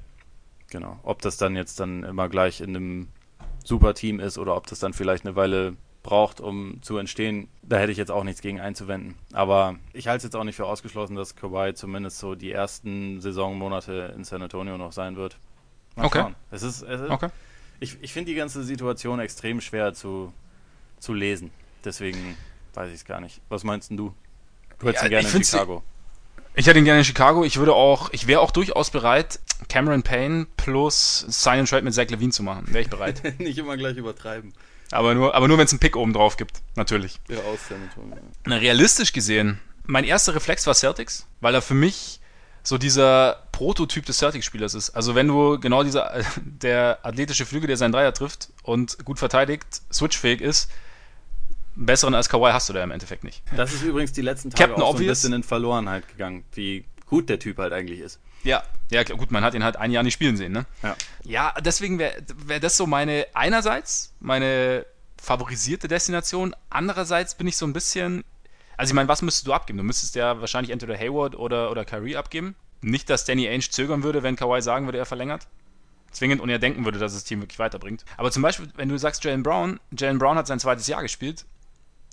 [0.70, 1.00] Genau.
[1.04, 3.08] Ob das dann jetzt dann immer gleich in einem
[3.64, 7.78] super Team ist oder ob das dann vielleicht eine Weile braucht, um zu entstehen, da
[7.78, 9.16] hätte ich jetzt auch nichts gegen einzuwenden.
[9.34, 13.20] Aber ich halte es jetzt auch nicht für ausgeschlossen, dass Kawhi zumindest so die ersten
[13.20, 15.38] Saisonmonate in San Antonio noch sein wird.
[15.96, 16.20] Mal Okay.
[16.22, 16.36] schauen.
[16.52, 17.30] Es ist, es ist, Okay.
[17.82, 20.32] Ich, ich finde die ganze Situation extrem schwer zu,
[21.00, 21.52] zu lesen.
[21.84, 22.38] Deswegen
[22.74, 23.42] weiß ich es gar nicht.
[23.50, 24.14] Was meinst denn du?
[24.80, 25.84] Du hättest Ja, ihn gerne ich in Chicago.
[26.54, 27.44] Ich hätte ihn gerne in Chicago.
[27.44, 31.94] Ich würde auch, ich wäre auch durchaus bereit, Cameron Payne plus Sign and Trade mit
[31.94, 32.66] Zach Levine zu machen.
[32.68, 33.22] Wäre ich bereit.
[33.40, 34.54] nicht immer gleich übertreiben.
[34.92, 36.62] Aber nur, aber nur wenn es einen Pick oben drauf gibt.
[36.76, 37.20] Natürlich.
[37.28, 38.18] Ja, aus San Antonio.
[38.46, 42.20] Na, realistisch gesehen, mein erster Reflex war Celtics, weil er für mich
[42.64, 44.90] so dieser Prototyp des Celtics-Spielers ist.
[44.92, 49.82] Also wenn du genau dieser, der athletische Flügel, der seinen Dreier trifft und gut verteidigt,
[49.94, 50.72] switchfähig ist,
[51.76, 53.44] einen besseren als Kawhi hast du da im Endeffekt nicht.
[53.56, 55.20] Das ist übrigens die letzten Tage Captain auch so ein Obvious.
[55.20, 58.20] bisschen in Verlorenheit gegangen, wie gut der Typ halt eigentlich ist.
[58.46, 60.66] Ja, ja gut, man hat ihn halt ein Jahr nicht spielen sehen, ne?
[60.84, 60.96] Ja.
[61.24, 64.86] Ja, deswegen wäre wär das so meine, einerseits meine
[65.22, 68.24] favorisierte Destination, andererseits bin ich so ein bisschen,
[68.78, 69.78] also ich meine, was müsstest du abgeben?
[69.78, 72.56] Du müsstest ja wahrscheinlich entweder Hayward oder, oder Kyrie abgeben.
[72.82, 75.48] Nicht, dass Danny Ainge zögern würde, wenn Kawhi sagen würde, er verlängert.
[76.12, 78.06] Zwingend und er denken würde, dass das Team wirklich weiterbringt.
[78.18, 81.46] Aber zum Beispiel, wenn du sagst Jalen Brown, Jalen Brown hat sein zweites Jahr gespielt,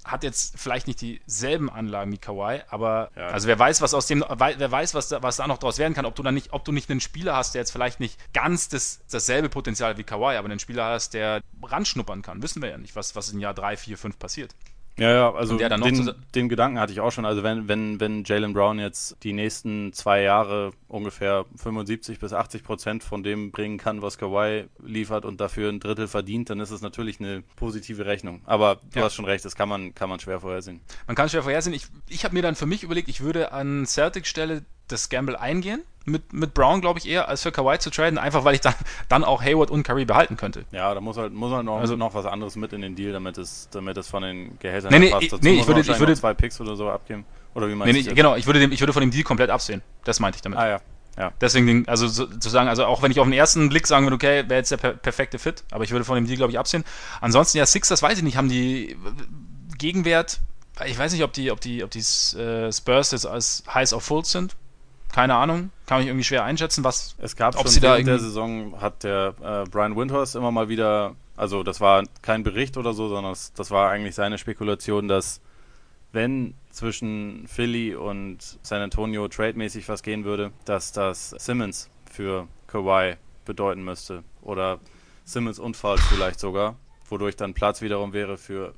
[0.04, 3.28] hat jetzt vielleicht nicht dieselben Anlagen wie Kawhi, aber Ja.
[3.28, 5.94] also wer weiß, was aus dem, wer weiß, was da, was da noch draus werden
[5.94, 8.18] kann, ob du dann nicht, ob du nicht einen Spieler hast, der jetzt vielleicht nicht
[8.34, 12.42] ganz das, dasselbe Potenzial wie Kawhi, aber einen Spieler hast, der ranschnuppern kann.
[12.42, 14.54] Wissen wir ja nicht, was, was in Jahr 3, 4, 5 passiert.
[14.98, 17.24] Ja, ja, also den, den Gedanken hatte ich auch schon.
[17.24, 22.62] Also wenn, wenn, wenn Jalen Brown jetzt die nächsten zwei Jahre ungefähr 75 bis 80
[22.62, 26.70] Prozent von dem bringen kann, was Kawhi liefert und dafür ein Drittel verdient, dann ist
[26.70, 28.42] es natürlich eine positive Rechnung.
[28.44, 29.06] Aber du Ja.
[29.06, 30.80] hast schon recht, das kann man, kann man schwer vorhersehen.
[31.06, 31.74] Man kann schwer vorhersehen.
[31.74, 35.36] Ich, ich habe mir dann für mich überlegt, ich würde an Celtics Stelle das Gamble
[35.40, 35.82] eingehen.
[36.04, 38.74] Mit, mit Brown, glaube ich, eher als für Kawhi zu traden, einfach weil ich dann,
[39.08, 40.64] dann auch Hayward und Curry behalten könnte.
[40.72, 43.12] Ja, da muss halt, muss halt noch, Also- noch was anderes mit in den Deal,
[43.12, 45.22] damit es, damit es von den Gehältern Nee, nee, passt.
[45.22, 47.24] ich- Dazu nee, ich würde- ich würde- zwei Picks oder so abgeben.
[47.54, 48.16] Oder wie Nee, meinst nee, du das?
[48.16, 49.80] genau, ich würde, dem, ich würde von dem Deal komplett absehen.
[50.04, 50.58] Das meinte ich damit.
[50.58, 50.80] Ah ja,
[51.18, 51.32] ja.
[51.40, 54.16] Deswegen, also so- zu sagen, also auch wenn ich auf den ersten Blick sagen würde,
[54.16, 56.58] okay, wäre jetzt der per perfekte Fit, aber ich würde von dem Deal, glaube ich,
[56.58, 56.82] absehen.
[57.20, 58.96] Ansonsten, ja, Sixers weiß ich nicht, haben die
[59.78, 60.40] Gegenwert
[60.86, 64.02] Ich weiß nicht, ob die, ob die, ob die äh, Spurs jetzt als heiß auf
[64.04, 64.56] Full sind.
[65.12, 67.14] Keine Ahnung, kann ich irgendwie schwer einschätzen, was.
[67.18, 70.50] Es gab ob schon sie da während der Saison hat der äh, Brian Windhorst immer
[70.50, 74.38] mal wieder, also das war kein Bericht oder so, sondern das, das war eigentlich seine
[74.38, 75.40] Spekulation, dass
[76.12, 83.16] wenn zwischen Philly und San Antonio trademäßig was gehen würde, dass das Simmons für Kawhi
[83.44, 84.78] bedeuten müsste oder
[85.24, 86.76] Simmons und Fouls vielleicht sogar,
[87.08, 88.74] wodurch dann Platz wiederum wäre für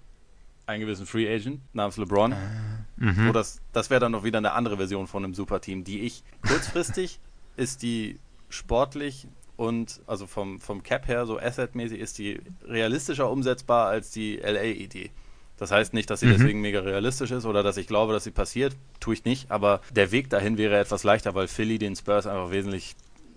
[0.67, 2.35] einen gewissen Free Agent namens LeBron.
[2.97, 3.27] Mhm.
[3.27, 6.23] So, das, das wäre dann noch wieder eine andere Version von einem Superteam, die ich
[6.47, 7.19] kurzfristig
[7.57, 9.27] ist die sportlich
[9.57, 15.11] und also vom, vom Cap her, so assetmäßig, ist die realistischer umsetzbar als die LA-Idee.
[15.57, 16.31] Das heißt nicht, dass sie Mhm.
[16.33, 18.75] deswegen mega realistisch ist oder dass ich glaube, dass sie passiert.
[18.99, 19.51] Tue ich nicht.
[19.53, 22.97] Aber der Weg dahin wäre etwas leichter, weil Philly den Spurs einfach wesentlich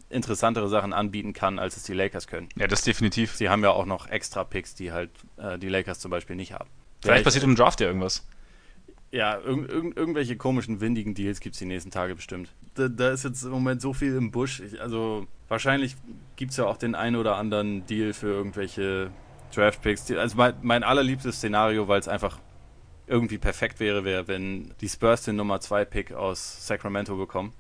[0.10, 2.50] interessantere Sachen anbieten kann, als es die Lakers können.
[2.56, 3.36] Ja, das definitiv.
[3.36, 6.54] Sie haben ja auch noch extra Picks, die halt äh, die Lakers zum Beispiel nicht
[6.54, 6.70] haben.
[7.04, 8.26] Vielleicht Ja, passiert im Draft ja irgendwas.
[9.12, 12.50] Ja, irg irg irgendwelche komischen, windigen Deals gibt es die nächsten Tage bestimmt.
[12.76, 14.60] Da, da ist jetzt im Moment so viel im Busch.
[14.60, 15.96] Ich, also wahrscheinlich
[16.36, 19.12] gibt es ja auch den einen oder anderen Deal für irgendwelche
[19.56, 20.12] Draftpicks.
[20.12, 22.40] Also mein, mein allerliebstes Szenario, weil es einfach
[23.08, 27.54] irgendwie perfekt wäre, wäre, wenn die Spurs den Nummer 2 Pick aus Sacramento bekommen.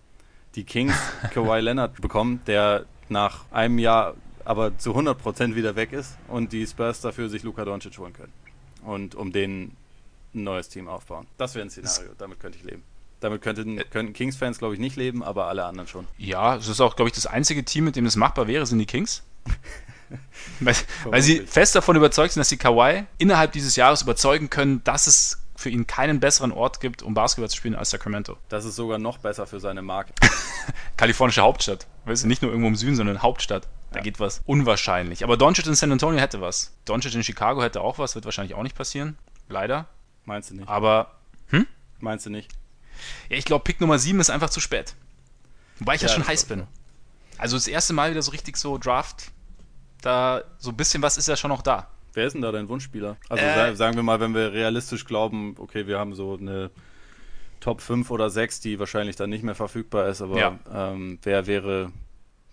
[0.55, 0.93] Die Kings
[1.33, 6.65] Kawhi Leonard bekommen, der nach einem Jahr aber zu 100% wieder weg ist und die
[6.65, 8.33] Spurs dafür sich Luka Doncic holen können.
[8.83, 9.75] Und um den
[10.33, 11.27] ein neues Team aufbauen.
[11.37, 12.83] Das wäre ein Szenario, damit könnte ich leben.
[13.19, 16.07] Damit könnten, könnten Kings-Fans, glaube ich, nicht leben, aber alle anderen schon.
[16.17, 18.77] Ja, es ist auch, glaube ich, das einzige Team, mit dem das machbar wäre, sind
[18.77, 19.23] die Kings.
[20.59, 24.83] weil, weil sie fest davon überzeugt sind, dass sie Kawhi innerhalb dieses Jahres überzeugen können,
[24.83, 28.37] dass es für ihn keinen besseren Ort gibt, um Basketball zu spielen als Sacramento.
[28.49, 30.13] Das ist sogar noch besser für seine Marke.
[30.97, 31.87] Kalifornische Hauptstadt.
[32.05, 33.67] Weißt du, nicht nur irgendwo im Süden, sondern Hauptstadt.
[33.91, 34.03] Da Ja.
[34.03, 34.41] geht was.
[34.45, 35.23] Unwahrscheinlich.
[35.23, 36.73] Aber Doncic in San Antonio hätte was.
[36.85, 39.17] Doncic in Chicago hätte auch was, wird wahrscheinlich auch nicht passieren.
[39.49, 39.87] Leider.
[40.27, 40.67] Meinst du nicht?
[40.69, 41.13] Aber
[41.99, 42.51] Meinst du nicht?
[43.29, 44.93] ja, ich glaube, Pick Nummer 7 ist einfach zu spät.
[45.79, 46.67] Wobei ich ja, Ja, schon heiß bin.
[47.39, 49.31] Also das erste Mal wieder so richtig so Draft.
[50.01, 51.87] Da so ein bisschen was ist ja schon noch da.
[52.13, 53.17] Wer ist denn da dein Wunschspieler?
[53.29, 53.55] Also Äh.
[53.55, 56.69] sa- sagen wir mal, wenn wir realistisch glauben, okay, wir haben so eine
[57.59, 60.59] Top 5 oder 6, die wahrscheinlich dann nicht mehr verfügbar ist, aber Ja.
[60.71, 61.91] ähm, wer wäre,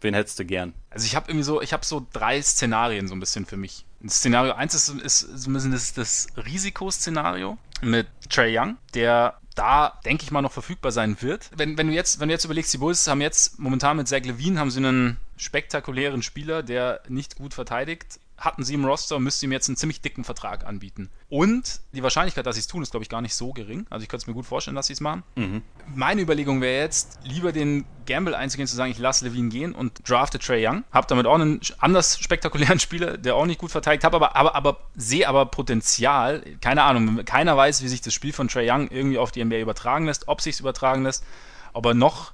[0.01, 0.73] wen hättest du gern?
[0.89, 3.85] Also ich habe irgendwie so, ich habe so drei Szenarien so ein bisschen für mich.
[4.09, 10.01] Szenario 1 ist, ist so ein bisschen das, das Risikoszenario mit Trey Young, der da,
[10.05, 11.51] denke ich mal, noch verfügbar sein wird.
[11.57, 14.23] Wenn, wenn, du jetzt, wenn du jetzt überlegst, die Bulls haben jetzt momentan mit Zach
[14.25, 18.19] Levine haben sie einen spektakulären Spieler, der nicht gut verteidigt.
[18.37, 21.09] Hatten sie im Roster, müsste ihm jetzt einen ziemlich dicken Vertrag anbieten.
[21.29, 23.87] Und die Wahrscheinlichkeit, dass sie es tun, ist, glaube ich, gar nicht so gering.
[23.91, 25.23] Also ich könnte es mir gut vorstellen, dass sie es machen.
[25.95, 30.01] Meine Überlegung wäre jetzt, lieber den Gamble einzugehen, zu sagen, ich lasse Levine gehen und
[30.09, 30.83] drafte Trey Young.
[30.91, 34.57] Hab damit auch einen anders spektakulären Spieler, der auch nicht gut verteidigt hat, aber, aber,
[34.57, 36.43] aber sehe aber Potenzial.
[36.61, 39.59] Keine Ahnung, keiner weiß, wie sich das Spiel von Trey Young irgendwie auf die NBA
[39.61, 41.25] übertragen lässt, ob sich übertragen lässt,
[41.73, 42.33] ob er noch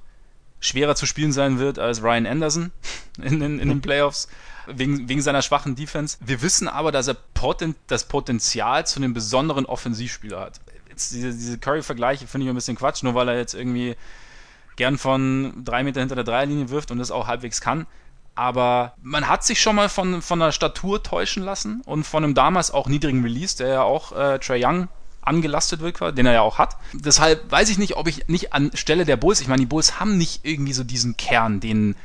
[0.59, 2.71] schwerer zu spielen sein wird als Ryan Anderson
[3.21, 4.27] in, den- in den Playoffs.
[4.67, 6.17] Wegen, wegen seiner schwachen Defense.
[6.21, 10.61] Wir wissen aber, dass er poten, das Potenzial zu einem besonderen Offensivspieler hat.
[10.89, 13.95] Jetzt diese, diese Curry-Vergleiche finde ich ein bisschen Quatsch, nur weil er jetzt irgendwie
[14.75, 17.87] gern von drei Meter hinter der Dreierlinie wirft und das auch halbwegs kann.
[18.35, 22.33] Aber man hat sich schon mal von, von der Statur täuschen lassen und von einem
[22.33, 24.87] damals auch niedrigen Release, der ja auch äh, Trey Young
[25.21, 26.77] angelastet wird, den er ja auch hat.
[26.93, 29.99] Deshalb weiß ich nicht, ob ich nicht an Stelle der Bulls, ich meine, die Bulls
[29.99, 31.95] haben nicht irgendwie so diesen Kern, den,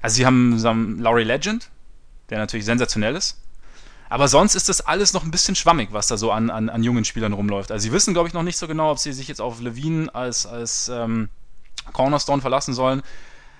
[0.00, 1.68] also sie haben, sie haben Laurie Legend,
[2.34, 3.38] der natürlich sensationell ist.
[4.08, 6.82] Aber sonst ist das alles noch ein bisschen schwammig, was da so an, an, an
[6.82, 7.72] jungen Spielern rumläuft.
[7.72, 10.14] Also sie wissen, glaube ich, noch nicht so genau, ob sie sich jetzt auf Levine
[10.14, 11.28] als, als ähm,
[11.92, 13.02] Cornerstone verlassen sollen.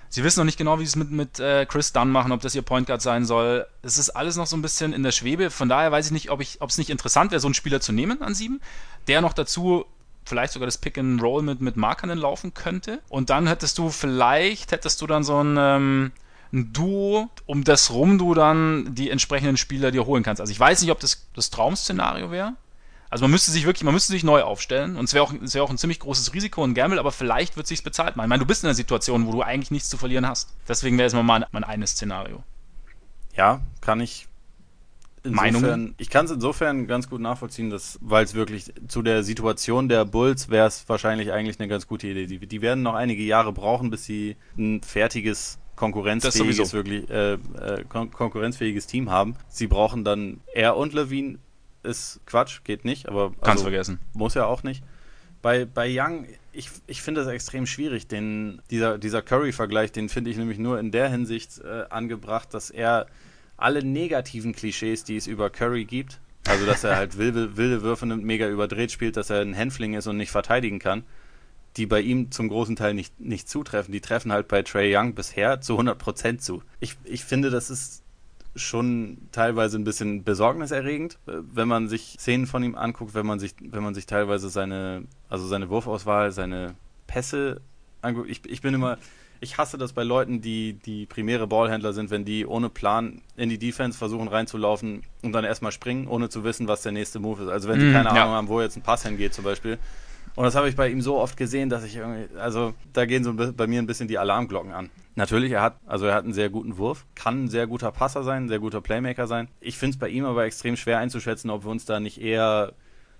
[0.09, 2.41] Sie wissen noch nicht genau, wie sie es mit, mit äh, Chris Dunn machen, ob
[2.41, 3.65] das ihr Point Guard sein soll.
[3.81, 5.49] Es ist alles noch so ein bisschen in der Schwebe.
[5.49, 8.21] Von daher weiß ich nicht, ob es nicht interessant wäre, so einen Spieler zu nehmen
[8.21, 8.61] an sieben,
[9.07, 9.85] der noch dazu
[10.25, 12.99] vielleicht sogar das Pick and Roll mit, mit Markern laufen könnte.
[13.09, 16.11] Und dann hättest du vielleicht, hättest du dann so ein, ähm,
[16.55, 20.41] ein Duo, um das rum du dann die entsprechenden Spieler dir holen kannst.
[20.41, 22.53] Also ich weiß nicht, ob das das Traum-Szenario wäre.
[23.09, 25.53] Also man müsste sich wirklich, man müsste sich neu aufstellen und es wäre auch, es
[25.53, 28.25] wäre auch ein ziemlich großes Risiko und Gamble, aber vielleicht wird sich's bezahlt machen.
[28.25, 30.53] Ich meine, du bist in einer Situation, wo du eigentlich nichts zu verlieren hast.
[30.67, 32.43] Deswegen wäre es mal mein, mein eines Szenario.
[33.35, 34.27] Ja, kann ich.
[35.23, 35.55] Meinungen?
[35.55, 39.89] Insofern, ich kann es insofern ganz gut nachvollziehen, dass, weil es wirklich zu der Situation
[39.89, 42.27] der Bulls wäre es wahrscheinlich eigentlich eine ganz gute Idee.
[42.27, 47.83] Die, die werden noch einige Jahre brauchen, bis sie ein fertiges konkurrenzfähiges wirklich äh, äh,
[47.87, 49.35] kon konkurrenzfähiges Team haben.
[49.47, 51.39] Sie brauchen dann er und Levine
[51.83, 53.99] ist Quatsch, geht nicht, aber Kannst also, vergessen.
[54.13, 54.83] muss ja auch nicht.
[55.41, 58.07] Bei, bei Young, ich, ich finde das extrem schwierig.
[58.07, 62.71] Den, dieser, dieser Curry-Vergleich, den finde ich nämlich nur in der Hinsicht äh, angebracht, dass
[62.71, 63.05] er
[63.55, 68.05] alle negativen Klischees, die es über Curry gibt, Also, dass er halt wilde, wilde Würfe
[68.05, 71.03] nimmt, mega überdreht spielt, dass er ein Hänfling ist und nicht verteidigen kann,
[71.77, 73.91] die bei ihm zum großen Teil nicht, nicht zutreffen.
[73.91, 76.63] Die treffen halt bei Trey Young bisher zu 100% zu.
[76.79, 78.03] Ich, ich finde, das ist
[78.55, 83.53] schon teilweise ein bisschen besorgniserregend, wenn man sich Szenen von ihm anguckt, wenn man sich,
[83.59, 87.61] wenn man sich teilweise seine, also seine Wurfauswahl, seine Pässe
[88.01, 88.29] anguckt.
[88.29, 88.97] Ich, ich bin immer,
[89.41, 93.49] ich hasse das bei Leuten, die, die primäre Ballhändler sind, wenn die ohne Plan in
[93.49, 97.43] die Defense versuchen reinzulaufen und dann erstmal springen, ohne zu wissen, was der nächste Move
[97.43, 97.49] ist.
[97.49, 98.23] Also wenn die mm, keine ja.
[98.23, 99.77] Ahnung haben, wo jetzt ein Pass hingeht zum Beispiel.
[100.35, 103.23] Und das habe ich bei ihm so oft gesehen, dass ich irgendwie, also da gehen
[103.23, 104.89] so bei mir ein bisschen die Alarmglocken an.
[105.15, 108.23] Natürlich, er hat, also er hat einen sehr guten Wurf, kann ein sehr guter Passer
[108.23, 109.47] sein, ein sehr guter Playmaker sein.
[109.61, 112.73] Ich finde es bei ihm aber extrem schwer einzuschätzen, ob wir uns da nicht eher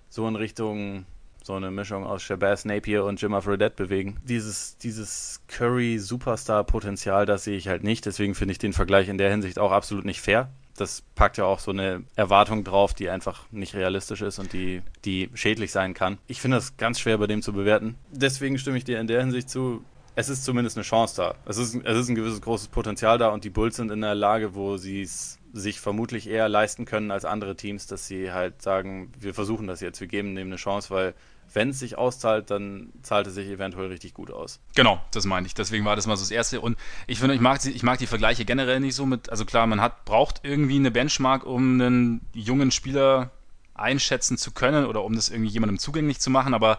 [0.09, 1.05] so in Richtung
[1.41, 4.17] so eine Mischung aus Shabazz Napier und Jimmer Fredette bewegen.
[4.23, 8.05] Dieses, dieses Curry-Superstar-Potenzial, das sehe ich halt nicht.
[8.07, 10.49] Deswegen finde ich den Vergleich in der Hinsicht auch absolut nicht fair.
[10.77, 14.81] Das packt ja auch so eine Erwartung drauf, die einfach nicht realistisch ist und die,
[15.05, 16.17] die schädlich sein kann.
[16.27, 17.95] Ich finde das ganz schwer bei dem zu bewerten.
[18.11, 19.83] Deswegen stimme ich dir in der Hinsicht zu.
[20.17, 21.35] Es ist zumindest eine Chance da.
[21.45, 24.15] Es ist, es ist ein gewisses großes Potenzial da und die Bulls sind in der
[24.15, 28.61] Lage, wo sie es sich vermutlich eher leisten können als andere Teams, dass sie halt
[28.61, 31.13] sagen, wir versuchen das jetzt, wir geben dem eine Chance, weil
[31.55, 34.59] wenn es sich auszahlt, dann zahlt es sich eventuell richtig gut aus.
[34.75, 35.53] Genau, das meine ich.
[35.53, 36.61] Deswegen war das mal so das Erste.
[36.61, 39.65] Und ich finde, ich mag, ich mag die Vergleiche generell nicht so mit, also klar,
[39.65, 43.31] man hat, braucht irgendwie eine Benchmark, um einen jungen Spieler
[43.73, 46.53] einschätzen zu können oder um das irgendwie jemandem zugänglich zu machen.
[46.53, 46.77] Aber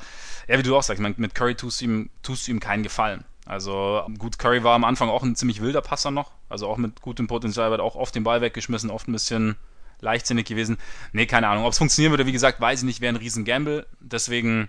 [0.48, 3.24] ja, wie du auch sagst, mit Curry tust du ihm, tust du ihm keinen Gefallen.
[3.46, 7.00] Also gut, Curry war am Anfang auch ein ziemlich wilder Passer noch, also auch mit
[7.00, 9.56] gutem Potenzial, wird auch oft den Ball weggeschmissen, oft ein bisschen
[10.00, 10.78] leichtsinnig gewesen.
[11.12, 11.64] Nee, keine Ahnung.
[11.64, 13.86] Ob es funktionieren würde, wie gesagt, weiß ich nicht, wäre ein riesen Gamble.
[14.00, 14.68] Deswegen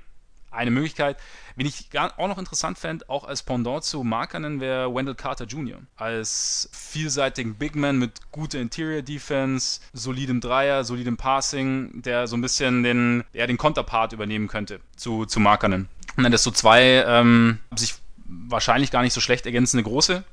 [0.51, 1.17] eine Möglichkeit.
[1.55, 5.79] Wen ich auch noch interessant fände, auch als Pendant zu Markanen, wäre Wendell Carter Jr.
[5.95, 12.41] Als vielseitigen Big Man mit guter Interior Defense, solidem Dreier, solidem Passing, der so ein
[12.41, 15.89] bisschen den, ja, den Konterpart übernehmen könnte zu, zu Markanen.
[16.15, 20.23] Und dann das so zwei ähm, sich wahrscheinlich gar nicht so schlecht ergänzende Große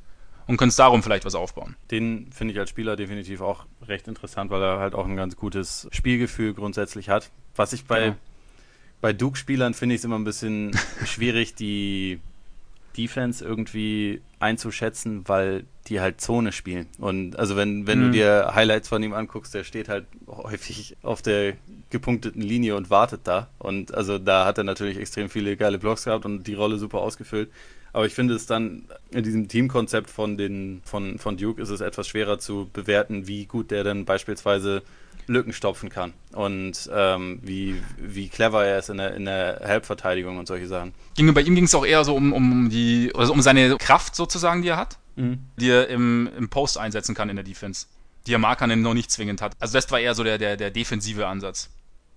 [0.46, 1.76] und könntest darum vielleicht was aufbauen.
[1.90, 5.36] Den finde ich als Spieler definitiv auch recht interessant, weil er halt auch ein ganz
[5.36, 7.30] gutes Spielgefühl grundsätzlich hat.
[7.56, 8.16] Was ich bei, genau.
[9.00, 12.20] bei Duke-Spielern finde ich es immer ein bisschen schwierig, die
[12.96, 16.86] Defense irgendwie einzuschätzen, weil die halt Zone spielen.
[16.98, 18.04] Und also wenn, wenn mhm.
[18.04, 21.54] du dir Highlights von ihm anguckst, der steht halt häufig auf der
[21.90, 23.48] gepunkteten Linie und wartet da.
[23.58, 26.98] Und also da hat er natürlich extrem viele geile Blocks gehabt und die Rolle super
[26.98, 27.50] ausgefüllt.
[27.94, 31.80] Aber ich finde es dann in diesem Teamkonzept von, den, von, von Duke ist es
[31.80, 34.82] etwas schwerer zu bewerten, wie gut der denn beispielsweise
[35.28, 40.38] Lücken stopfen kann und ähm, wie, wie clever er ist in der, in der Helpverteidigung
[40.38, 40.92] und solche Sachen.
[41.16, 44.62] Bei ihm ging es auch eher so um, um die, also um seine Kraft sozusagen,
[44.62, 45.38] die er hat, mhm.
[45.56, 47.86] die er im, im Post einsetzen kann in der Defense,
[48.26, 49.52] die er Markanen noch nicht zwingend hat.
[49.60, 51.70] Also das war eher so der, der, der defensive Ansatz.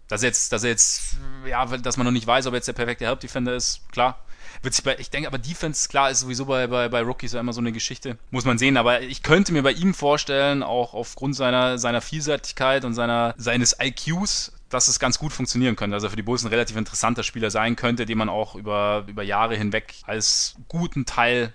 [0.07, 3.05] Dass jetzt, dass jetzt, ja, dass man noch nicht weiß, ob er jetzt der perfekte
[3.05, 4.25] Help Defender ist, klar,
[4.61, 7.53] wird sich bei, ich denke aber Defense, klar, ist sowieso bei, bei, bei Rookies immer
[7.53, 8.17] so eine Geschichte.
[8.31, 12.85] Muss man sehen, aber ich könnte mir bei ihm vorstellen, auch aufgrund seiner, seiner Vielseitigkeit
[12.85, 15.95] und seiner, seines IQs, dass es ganz gut funktionieren könnte.
[15.95, 19.23] Also für die Bulls ein relativ interessanter Spieler sein könnte, den man auch über, über
[19.23, 21.53] Jahre hinweg als guten Teil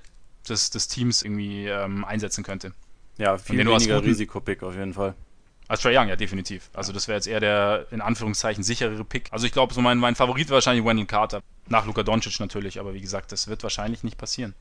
[0.49, 2.73] des, des Teams irgendwie ähm, einsetzen könnte.
[3.19, 5.15] Ja, viel weniger Risikopick auf jeden Fall.
[5.69, 6.71] Als Trae Young, ja, definitiv.
[6.75, 9.29] Also das wäre jetzt eher der, in Anführungszeichen, sicherere Pick.
[9.31, 11.41] Also ich glaube, so mein, mein Favorit wäre wahrscheinlich Wendell Carter.
[11.69, 14.55] Nach Luka Doncic natürlich, aber wie gesagt, das wird wahrscheinlich nicht passieren.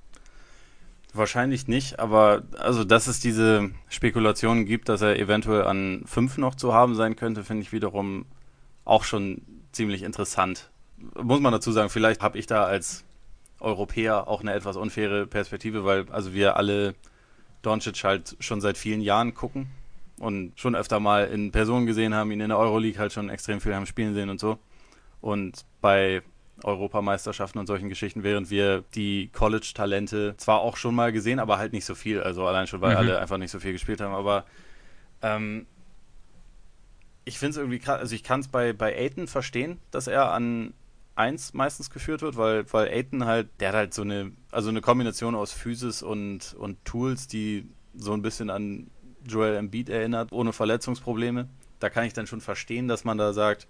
[1.14, 6.56] Wahrscheinlich nicht, aber also, dass es diese Spekulationen gibt, dass er eventuell an fünf noch
[6.56, 8.26] zu haben sein könnte, finde ich wiederum
[8.86, 9.42] auch schon
[9.74, 10.70] ziemlich interessant.
[11.22, 13.04] Muss man dazu sagen, vielleicht habe ich da als
[13.60, 16.96] Europäer auch eine etwas unfaire Perspektive, weil also wir alle
[17.62, 19.70] Doncic halt schon seit vielen Jahren gucken
[20.22, 23.60] und schon öfter mal in Person gesehen haben, ihn in der Euroleague halt schon extrem
[23.60, 24.60] viel haben spielen sehen und so.
[25.20, 26.22] Und bei
[26.64, 31.74] Europameisterschaften und solchen Geschichten, während wir die College-Talente zwar auch schon mal gesehen, aber halt
[31.74, 32.22] nicht so viel.
[32.22, 32.98] Also allein schon, weil mhm.
[32.98, 34.14] alle einfach nicht so viel gespielt haben.
[34.14, 34.46] Aber
[35.24, 35.66] ähm,
[37.26, 40.32] ich finde es irgendwie krass, also ich kann es bei, bei Aiton verstehen, dass er
[40.32, 40.76] an
[41.16, 44.82] 1 meistens geführt wird, weil, weil Aiton halt, der hat halt so eine, also eine
[44.82, 48.92] Kombination aus Physis und, und Tools, die so ein bisschen an
[49.28, 51.48] Joel Embiid erinnert, ohne Verletzungsprobleme.
[51.80, 53.68] Da kann ich dann schon verstehen, dass man da sagt,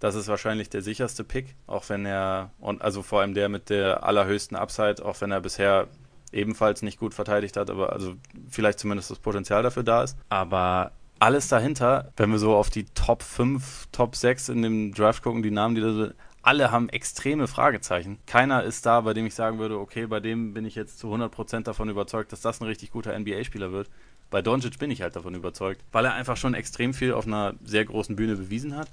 [0.00, 3.70] das ist wahrscheinlich der sicherste Pick, auch wenn er, und also vor allem der mit
[3.70, 5.88] der allerhöchsten Upside, auch wenn er bisher
[6.32, 8.14] ebenfalls nicht gut verteidigt hat, aber also
[8.48, 10.16] vielleicht zumindest das Potenzial dafür da ist.
[10.28, 15.22] Aber alles dahinter, wenn wir so auf die Top 5, Top 6 in dem Draft
[15.22, 18.18] gucken, die Namen, die da sind, alle haben extreme Fragezeichen.
[18.26, 21.12] Keiner ist da, bei dem ich sagen würde, okay, bei dem bin ich jetzt zu
[21.12, 23.90] 100% davon überzeugt, dass das ein richtig guter NBA-Spieler wird.
[24.30, 27.54] Bei Doncic bin ich halt davon überzeugt, weil er einfach schon extrem viel auf einer
[27.64, 28.88] sehr großen Bühne bewiesen hat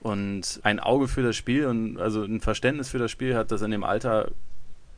[0.00, 3.62] und ein Auge für das Spiel und also ein Verständnis für das Spiel hat, das
[3.62, 4.30] in dem Alter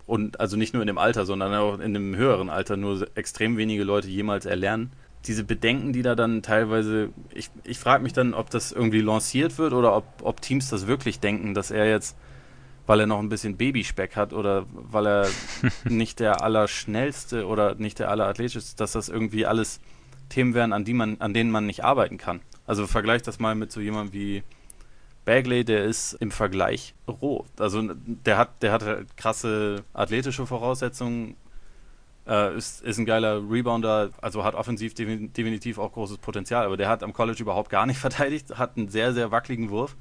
[0.07, 3.57] und also nicht nur in dem Alter, sondern auch in dem höheren Alter nur extrem
[3.57, 4.91] wenige Leute jemals erlernen.
[5.27, 9.57] Diese Bedenken, die da dann teilweise, ich, ich frage mich dann, ob das irgendwie lanciert
[9.59, 12.17] wird oder ob, ob Teams das wirklich denken, dass er jetzt,
[12.91, 15.29] weil er noch ein bisschen Babyspeck hat oder weil er
[15.85, 19.79] nicht der Allerschnellste oder nicht der Allerathletischste ist, dass das irgendwie alles
[20.29, 22.41] Themen wären, an, die man, an denen man nicht arbeiten kann.
[22.67, 24.43] Also vergleich das mal mit so jemandem wie
[25.25, 27.47] Bagley, der ist im Vergleich roh.
[27.61, 31.37] Also der hat, der hat halt krasse athletische Voraussetzungen,
[32.27, 36.89] äh, ist, ist ein geiler Rebounder, also hat offensiv definitiv auch großes Potenzial, aber der
[36.89, 39.95] hat am College überhaupt gar nicht verteidigt, hat einen sehr, sehr wackeligen Wurf.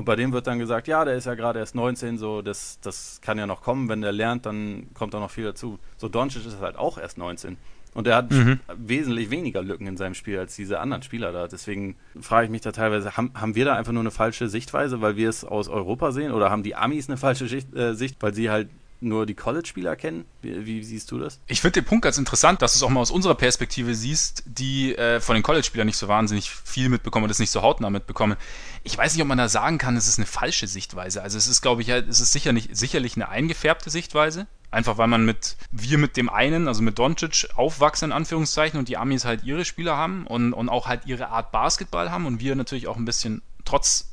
[0.00, 2.80] Und bei dem wird dann gesagt, ja, der ist ja gerade erst 19, so das,
[2.80, 5.78] das kann ja noch kommen, wenn der lernt, dann kommt da noch viel dazu.
[5.98, 7.58] So Doncic ist halt auch erst 19.
[7.92, 8.60] Und er hat mhm.
[8.78, 11.48] wesentlich weniger Lücken in seinem Spiel als diese anderen Spieler da.
[11.48, 15.02] Deswegen frage ich mich da teilweise, haben, haben wir da einfach nur eine falsche Sichtweise,
[15.02, 16.32] weil wir es aus Europa sehen?
[16.32, 18.70] Oder haben die Amis eine falsche Sicht, äh, Sicht weil sie halt
[19.00, 20.24] nur die College-Spieler kennen?
[20.42, 21.40] Wie, wie, siehst du das?
[21.46, 24.42] Ich finde den Punkt ganz interessant, dass du es auch mal aus unserer Perspektive siehst,
[24.46, 27.90] die äh, von den College-Spielern nicht so wahnsinnig viel mitbekommen und das nicht so hautnah
[27.90, 28.36] mitbekommen.
[28.82, 31.22] Ich weiß nicht, ob man da sagen kann, es ist eine falsche Sichtweise.
[31.22, 34.46] Also es ist, glaube ich, halt, es ist sicher nicht, sicherlich eine eingefärbte Sichtweise.
[34.70, 38.88] Einfach weil man mit, wir mit dem einen, also mit Doncic, aufwachsen in Anführungszeichen und
[38.88, 42.38] die Amis halt ihre Spieler haben und, und auch halt ihre Art Basketball haben und
[42.38, 44.10] wir natürlich auch ein bisschen trotz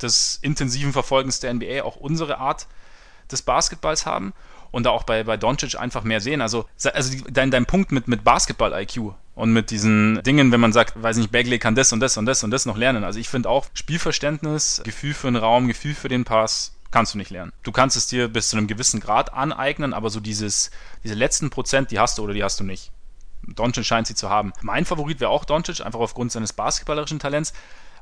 [0.00, 2.66] des intensiven Verfolgens der NBA auch unsere Art
[3.32, 4.32] des Basketballs haben
[4.70, 6.40] und da auch bei, bei Doncic einfach mehr sehen.
[6.40, 11.00] Also, also dein, dein Punkt mit, mit Basketball-IQ und mit diesen Dingen, wenn man sagt,
[11.00, 13.04] weiß nicht, Bagley kann das und das und das und das noch lernen.
[13.04, 17.18] Also ich finde auch Spielverständnis, Gefühl für den Raum, Gefühl für den Pass, kannst du
[17.18, 17.52] nicht lernen.
[17.62, 20.70] Du kannst es dir bis zu einem gewissen Grad aneignen, aber so dieses,
[21.02, 22.92] diese letzten Prozent, die hast du oder die hast du nicht.
[23.42, 24.52] Doncic scheint sie zu haben.
[24.60, 27.52] Mein Favorit wäre auch Doncic, einfach aufgrund seines basketballerischen Talents.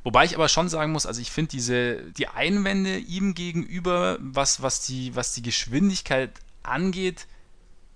[0.03, 4.61] Wobei ich aber schon sagen muss, also ich finde diese, die Einwände ihm gegenüber, was,
[4.61, 6.31] was, die, was die Geschwindigkeit
[6.63, 7.27] angeht,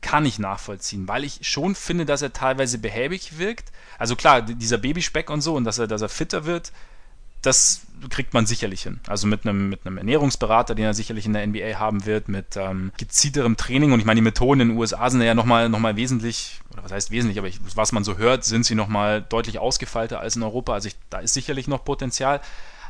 [0.01, 3.71] kann ich nachvollziehen, weil ich schon finde, dass er teilweise behäbig wirkt.
[3.97, 6.71] Also klar, dieser Babyspeck und so und dass er, dass er fitter wird,
[7.45, 8.99] das kriegt man sicherlich hin.
[9.07, 12.55] Also mit einem, mit einem Ernährungsberater, den er sicherlich in der NBA haben wird, mit
[12.55, 13.91] ähm, gezielterem Training.
[13.93, 16.83] Und ich meine, die Methoden in den USA sind ja nochmal noch mal wesentlich, oder
[16.83, 20.35] was heißt wesentlich, aber ich, was man so hört, sind sie nochmal deutlich ausgefeilter als
[20.35, 20.73] in Europa.
[20.73, 22.41] Also ich, da ist sicherlich noch Potenzial.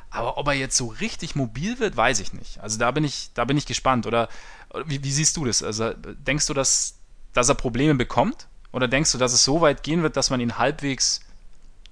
[0.10, 2.60] Aber ob er jetzt so richtig mobil wird, weiß ich nicht.
[2.62, 4.08] Also da bin ich, da bin ich gespannt.
[4.08, 4.30] Oder
[4.86, 5.62] wie, wie siehst du das?
[5.62, 6.96] Also denkst du, dass,
[7.34, 8.48] dass er Probleme bekommt?
[8.72, 11.22] Oder denkst du, dass es so weit gehen wird, dass man ihn halbwegs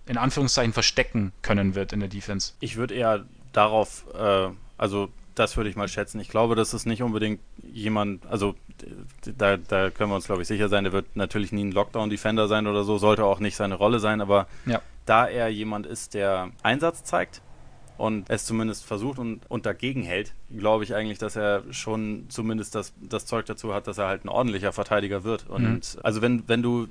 [0.06, 2.54] in Anführungszeichen verstecken können wird in der Defense.
[2.60, 6.20] Ich würde eher darauf, äh, also das würde ich mal schätzen.
[6.20, 7.40] Ich glaube, dass es nicht unbedingt
[7.72, 8.56] jemand, also
[9.38, 12.48] da, da können wir uns, glaube ich, sicher sein, der wird natürlich nie ein Lockdown-Defender
[12.48, 14.82] sein oder so, sollte auch nicht seine Rolle sein, aber ja.
[15.06, 17.42] da er jemand ist, der Einsatz zeigt
[17.98, 22.76] und es zumindest versucht und, und dagegen hält, glaube ich eigentlich, dass er schon zumindest
[22.76, 25.50] das, das Zeug dazu hat, dass er halt ein ordentlicher Verteidiger wird.
[25.50, 26.02] Und mhm.
[26.04, 26.88] also wenn, wenn du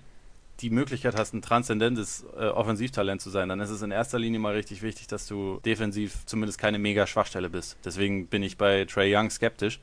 [0.63, 4.41] die Möglichkeit hast, ein transzendentes äh, Offensivtalent zu sein, dann ist es in erster Linie
[4.41, 7.77] mal richtig wichtig, dass du defensiv zumindest keine mega Schwachstelle bist.
[7.85, 9.81] Deswegen bin ich bei Trey Young skeptisch.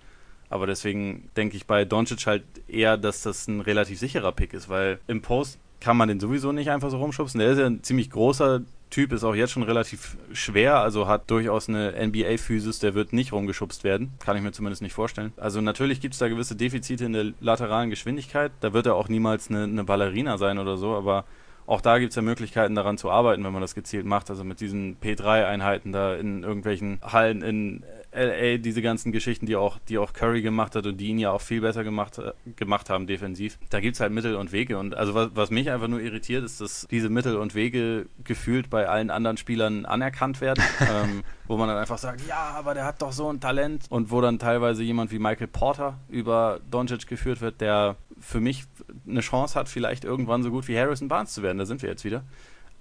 [0.50, 4.68] Aber deswegen denke ich bei Doncic halt eher, dass das ein relativ sicherer Pick ist,
[4.68, 7.40] weil im Post kann man den sowieso nicht einfach so rumschubsen.
[7.40, 11.30] Der ist ja ein ziemlich großer Typ ist auch jetzt schon relativ schwer, also hat
[11.30, 14.14] durchaus eine NBA-Physis, der wird nicht rumgeschubst werden.
[14.20, 15.32] Kann ich mir zumindest nicht vorstellen.
[15.38, 18.52] Also natürlich gibt es da gewisse Defizite in der lateralen Geschwindigkeit.
[18.62, 21.26] Da wird er auch niemals eine, eine Ballerina sein oder so, aber
[21.68, 24.32] auch da gibt es ja Möglichkeiten daran zu arbeiten, wenn man das gezielt macht.
[24.32, 29.78] Also mit diesen P3-Einheiten da in irgendwelchen Hallen in LA, diese ganzen Geschichten, die auch,
[29.88, 32.90] die auch Curry gemacht hat und die ihn ja auch viel besser gemacht, äh, gemacht
[32.90, 33.60] haben defensiv.
[33.70, 34.78] Da gibt es halt Mittel und Wege.
[34.78, 38.70] Und also was, was mich einfach nur irritiert, ist, dass diese Mittel und Wege gefühlt
[38.70, 40.64] bei allen anderen Spielern anerkannt werden.
[40.82, 43.86] ähm, wo man dann einfach sagt, ja, aber der hat doch so ein Talent.
[43.90, 48.66] Und wo dann teilweise jemand wie Michael Porter über Doncic geführt wird, der für mich
[49.08, 51.58] eine Chance hat, vielleicht irgendwann so gut wie Harrison Barnes zu werden.
[51.58, 52.24] Da sind wir jetzt wieder.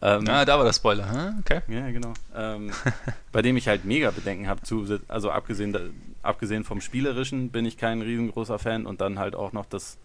[0.00, 1.38] Ähm, ah, da war der Spoiler, hm?
[1.40, 1.60] okay.
[1.68, 2.12] Ja, genau.
[2.36, 2.70] Ähm,
[3.32, 4.60] bei dem ich halt mega Bedenken habe,
[5.08, 5.76] also abgesehen,
[6.22, 9.98] abgesehen vom Spielerischen bin ich kein riesengroßer Fan und dann halt auch noch das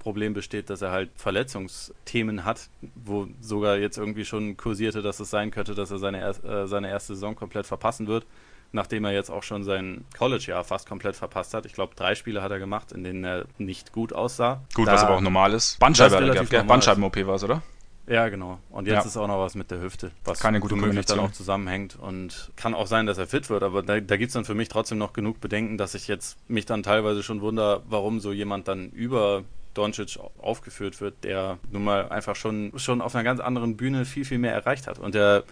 [0.00, 5.30] Problem besteht, dass er halt Verletzungsthemen hat, wo sogar jetzt irgendwie schon kursierte, dass es
[5.30, 8.24] sein könnte, dass er seine, äh, seine erste Saison komplett verpassen wird,
[8.72, 11.66] nachdem er jetzt auch schon sein College-Jahr fast komplett verpasst hat.
[11.66, 14.60] Ich glaube, drei Spiele hat er gemacht, in denen er nicht gut aussah.
[14.74, 15.78] Gut, da, was aber auch normal ist.
[15.78, 17.62] Bandscheiben-OP Bandscheiben war es, oder?
[18.08, 18.58] Ja, genau.
[18.70, 19.02] Und jetzt ja.
[19.02, 21.96] ist auch noch was mit der Hüfte, was Keine gute womöglich dann auch zusammenhängt.
[21.96, 24.54] Und kann auch sein, dass er fit wird, aber da, da gibt es dann für
[24.54, 28.32] mich trotzdem noch genug Bedenken, dass ich jetzt mich dann teilweise schon wundere, warum so
[28.32, 29.42] jemand dann über
[29.74, 34.24] Doncic aufgeführt wird, der nun mal einfach schon, schon auf einer ganz anderen Bühne viel,
[34.24, 35.44] viel mehr erreicht hat und der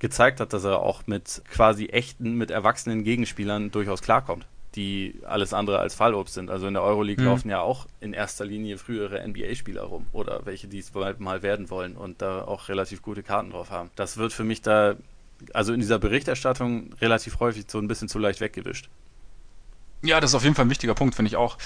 [0.00, 4.46] gezeigt hat, dass er auch mit quasi echten, mit erwachsenen Gegenspielern durchaus klarkommt
[4.76, 6.50] die alles andere als Fallobst sind.
[6.50, 7.30] Also in der Euroleague mhm.
[7.30, 11.70] laufen ja auch in erster Linie frühere NBA-Spieler rum oder welche, die es mal werden
[11.70, 13.90] wollen und da auch relativ gute Karten drauf haben.
[13.96, 14.94] Das wird für mich da,
[15.52, 18.88] also in dieser Berichterstattung relativ häufig so ein bisschen zu leicht weggewischt.
[20.02, 21.58] Ja, das ist auf jeden Fall ein wichtiger Punkt, finde ich auch.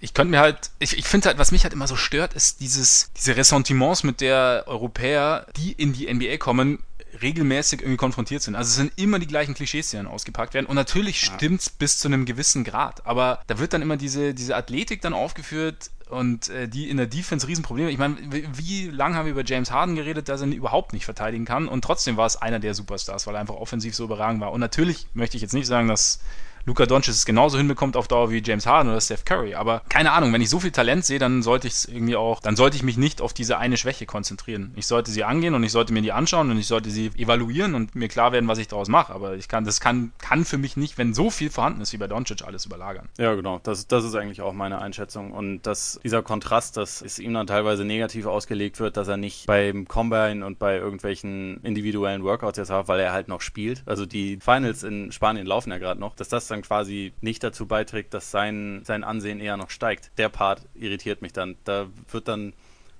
[0.00, 2.60] Ich könnte mir halt, ich, ich finde halt, was mich halt immer so stört, ist
[2.60, 6.80] dieses, diese Ressentiments, mit der Europäer, die in die NBA kommen,
[7.20, 8.54] regelmäßig irgendwie konfrontiert sind.
[8.54, 10.66] Also es sind immer die gleichen Klischees, die dann ausgepackt werden.
[10.66, 11.32] Und natürlich ja.
[11.34, 13.06] stimmt's bis zu einem gewissen Grad.
[13.06, 17.06] Aber da wird dann immer diese, diese Athletik dann aufgeführt und äh, die in der
[17.06, 17.90] Defense Riesenprobleme.
[17.90, 20.92] Ich meine, wie, wie lange haben wir über James Harden geredet, dass er ihn überhaupt
[20.92, 21.68] nicht verteidigen kann?
[21.68, 24.52] Und trotzdem war es einer der Superstars, weil er einfach offensiv so überragend war.
[24.52, 26.20] Und natürlich möchte ich jetzt nicht sagen, dass
[26.64, 29.54] Luca Doncic es genauso hinbekommt auf Dauer wie James Harden oder Steph Curry.
[29.54, 32.40] Aber keine Ahnung, wenn ich so viel Talent sehe, dann sollte ich es irgendwie auch,
[32.40, 34.72] dann sollte ich mich nicht auf diese eine Schwäche konzentrieren.
[34.76, 37.74] Ich sollte sie angehen und ich sollte mir die anschauen und ich sollte sie evaluieren
[37.74, 39.12] und mir klar werden, was ich daraus mache.
[39.12, 41.96] Aber ich kann, das kann, kann für mich nicht, wenn so viel vorhanden ist wie
[41.96, 43.08] bei Doncic, alles überlagern.
[43.18, 43.60] Ja, genau.
[43.62, 45.32] Das, das ist eigentlich auch meine Einschätzung.
[45.32, 49.46] Und dass dieser Kontrast, dass es ihm dann teilweise negativ ausgelegt wird, dass er nicht
[49.46, 53.82] beim Combine und bei irgendwelchen individuellen Workouts jetzt hat, weil er halt noch spielt.
[53.86, 57.66] Also die Finals in Spanien laufen ja gerade noch, dass das dann quasi nicht dazu
[57.66, 60.10] beiträgt, dass sein, sein Ansehen eher noch steigt.
[60.18, 61.56] Der Part irritiert mich dann.
[61.64, 62.52] Da wird dann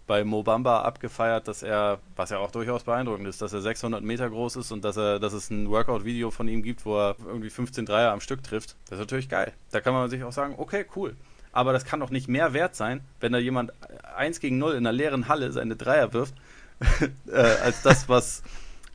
[0.07, 4.29] bei Mobamba abgefeiert, dass er, was ja auch durchaus beeindruckend ist, dass er 600 Meter
[4.29, 7.51] groß ist und dass er, dass es ein Workout-Video von ihm gibt, wo er irgendwie
[7.51, 8.77] 15 Dreier am Stück trifft.
[8.87, 9.53] Das ist natürlich geil.
[9.71, 11.17] Da kann man sich auch sagen, okay, cool.
[11.53, 13.73] Aber das kann doch nicht mehr wert sein, wenn da jemand
[14.17, 16.35] 1 gegen 0 in einer leeren Halle seine Dreier wirft,
[17.29, 18.43] äh, als das, was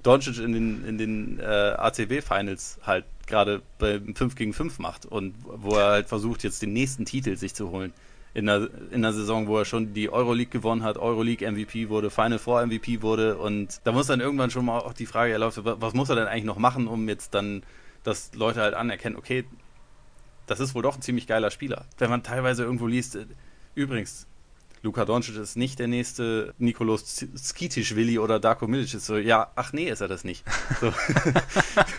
[0.04, 5.36] Doncic in den, in den äh, ACB-Finals halt gerade beim 5 gegen 5 macht und
[5.46, 7.94] wo er halt versucht, jetzt den nächsten Titel sich zu holen.
[8.34, 12.10] In der, in der Saison, wo er schon die Euroleague gewonnen hat, Euroleague MVP wurde,
[12.10, 15.64] Final Four MVP wurde und da muss dann irgendwann schon mal auch die Frage erlaufen,
[15.66, 17.64] was muss er denn eigentlich noch machen, um jetzt dann,
[18.04, 19.46] dass Leute halt anerkennen, okay,
[20.46, 21.86] das ist wohl doch ein ziemlich geiler Spieler.
[21.98, 23.26] Wenn man teilweise irgendwo liest, äh,
[23.76, 24.28] übrigens,
[24.82, 28.94] Luka Doncic ist nicht der nächste Nikolaus Skitischwili oder Darko Milic.
[28.94, 30.44] Ist so, ja, ach nee, ist er das nicht.
[30.80, 30.94] So.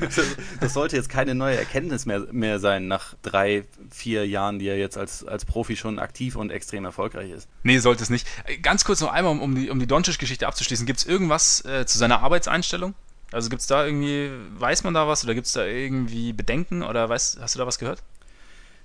[0.60, 4.78] das sollte jetzt keine neue Erkenntnis mehr, mehr sein nach drei, vier Jahren, die er
[4.78, 7.48] jetzt als, als Profi schon aktiv und extrem erfolgreich ist.
[7.62, 8.26] Nee, sollte es nicht.
[8.62, 10.86] Ganz kurz noch einmal, um die, um die Doncic-Geschichte abzuschließen.
[10.86, 12.94] Gibt es irgendwas äh, zu seiner Arbeitseinstellung?
[13.30, 16.82] Also gibt es da irgendwie, weiß man da was oder gibt es da irgendwie Bedenken
[16.82, 18.02] oder weißt, hast du da was gehört?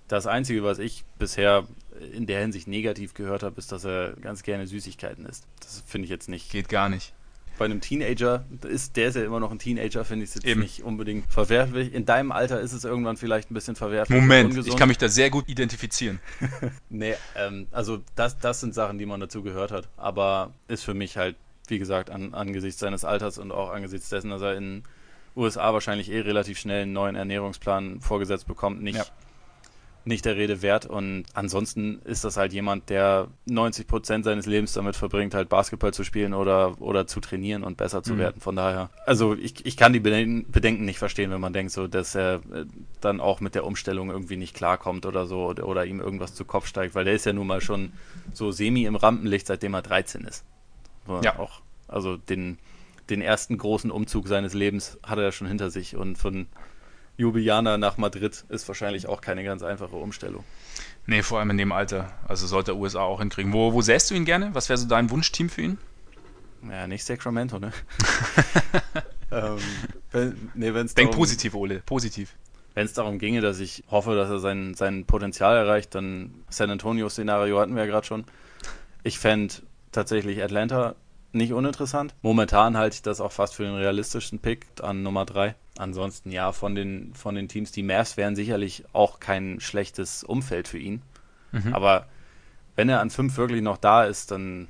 [0.09, 1.65] Das Einzige, was ich bisher
[2.13, 5.45] in der Hinsicht negativ gehört habe, ist, dass er ganz gerne Süßigkeiten isst.
[5.59, 6.51] Das finde ich jetzt nicht.
[6.51, 7.13] Geht gar nicht.
[7.57, 10.47] Bei einem Teenager, ist, der ist ja immer noch ein Teenager, finde ich es jetzt
[10.47, 10.61] Eben.
[10.61, 11.93] nicht unbedingt verwerflich.
[11.93, 14.19] In deinem Alter ist es irgendwann vielleicht ein bisschen verwerflich.
[14.19, 16.19] Moment, ich kann mich da sehr gut identifizieren.
[16.89, 19.87] nee, ähm, also das, das sind Sachen, die man dazu gehört hat.
[19.97, 21.35] Aber ist für mich halt,
[21.67, 24.83] wie gesagt, an, angesichts seines Alters und auch angesichts dessen, dass er in
[25.35, 29.05] USA wahrscheinlich eh relativ schnell einen neuen Ernährungsplan vorgesetzt bekommt, nicht ja
[30.05, 30.85] nicht der Rede wert.
[30.85, 35.93] Und ansonsten ist das halt jemand, der 90 Prozent seines Lebens damit verbringt, halt Basketball
[35.93, 38.19] zu spielen oder, oder zu trainieren und besser zu mhm.
[38.19, 38.41] werden.
[38.41, 42.15] Von daher, also ich, ich kann die Bedenken nicht verstehen, wenn man denkt, so, dass
[42.15, 42.65] er äh,
[43.01, 46.45] dann auch mit der Umstellung irgendwie nicht klarkommt oder so oder, oder ihm irgendwas zu
[46.45, 47.93] Kopf steigt, weil der ist ja nun mal schon
[48.33, 50.45] so semi im Rampenlicht, seitdem er 13 ist.
[51.21, 51.37] Ja.
[51.37, 52.57] Auch, also den,
[53.09, 56.47] den ersten großen Umzug seines Lebens hat er ja schon hinter sich und von
[57.17, 60.43] Ljubljana nach Madrid ist wahrscheinlich auch keine ganz einfache Umstellung.
[61.05, 62.11] Nee, vor allem in dem Alter.
[62.27, 63.51] Also sollte der USA auch hinkriegen.
[63.53, 64.49] Wo, wo sähst du ihn gerne?
[64.53, 65.77] Was wäre so dein Wunschteam für ihn?
[66.69, 67.73] Ja, nicht Sacramento, ne?
[69.31, 69.57] ähm,
[70.11, 72.35] wenn, nee, wenn's Denk darum, positiv, Ole, positiv.
[72.73, 76.71] Wenn es darum ginge, dass ich hoffe, dass er sein, sein Potenzial erreicht, dann San
[76.71, 78.23] Antonio-Szenario hatten wir ja gerade schon.
[79.03, 79.55] Ich fände
[79.91, 80.95] tatsächlich Atlanta
[81.33, 82.15] nicht uninteressant.
[82.21, 85.55] Momentan halte ich das auch fast für den realistischen Pick an Nummer 3.
[85.77, 90.67] Ansonsten ja, von den, von den Teams, die Mavs wären sicherlich auch kein schlechtes Umfeld
[90.67, 91.01] für ihn.
[91.51, 91.73] Mhm.
[91.73, 92.05] Aber
[92.75, 94.67] wenn er an 5 wirklich noch da ist, dann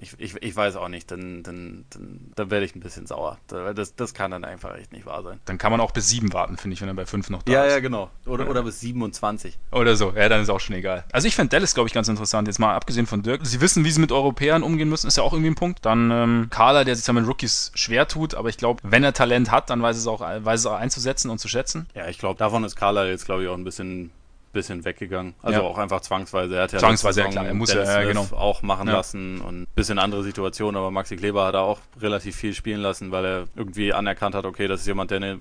[0.00, 3.38] ich, ich, ich weiß auch nicht, dann, dann, dann, dann werde ich ein bisschen sauer.
[3.48, 5.40] Das, das kann dann einfach echt nicht wahr sein.
[5.44, 7.52] Dann kann man auch bis 7 warten, finde ich, wenn er bei 5 noch da
[7.52, 7.70] ja, ist.
[7.70, 8.10] Ja, ja, genau.
[8.26, 9.58] Oder, oder bis 27.
[9.72, 11.04] Oder so, ja, dann ist auch schon egal.
[11.12, 12.48] Also ich finde Dallas, glaube ich, ganz interessant.
[12.48, 13.46] Jetzt mal abgesehen von Dirk.
[13.46, 15.84] Sie wissen, wie sie mit Europäern umgehen müssen, ist ja auch irgendwie ein Punkt.
[15.84, 19.12] Dann ähm, Carla, der sich dann mit Rookies schwer tut, aber ich glaube, wenn er
[19.12, 21.86] Talent hat, dann weiß es auch, weiß es auch einzusetzen und zu schätzen.
[21.94, 24.10] Ja, ich glaube, davon ist Carla jetzt, glaube ich, auch ein bisschen
[24.54, 25.34] bisschen weggegangen.
[25.42, 25.66] Also ja.
[25.66, 26.56] auch einfach zwangsweise.
[26.56, 27.46] Er hat ja zwangsweise, ja klar.
[27.46, 28.26] Er muss Dennis ja, ja genau.
[28.32, 28.94] auch machen ja.
[28.94, 30.76] lassen und ein bisschen andere Situation.
[30.76, 34.46] Aber Maxi Kleber hat da auch relativ viel spielen lassen, weil er irgendwie anerkannt hat,
[34.46, 35.38] okay, das ist jemand, der eine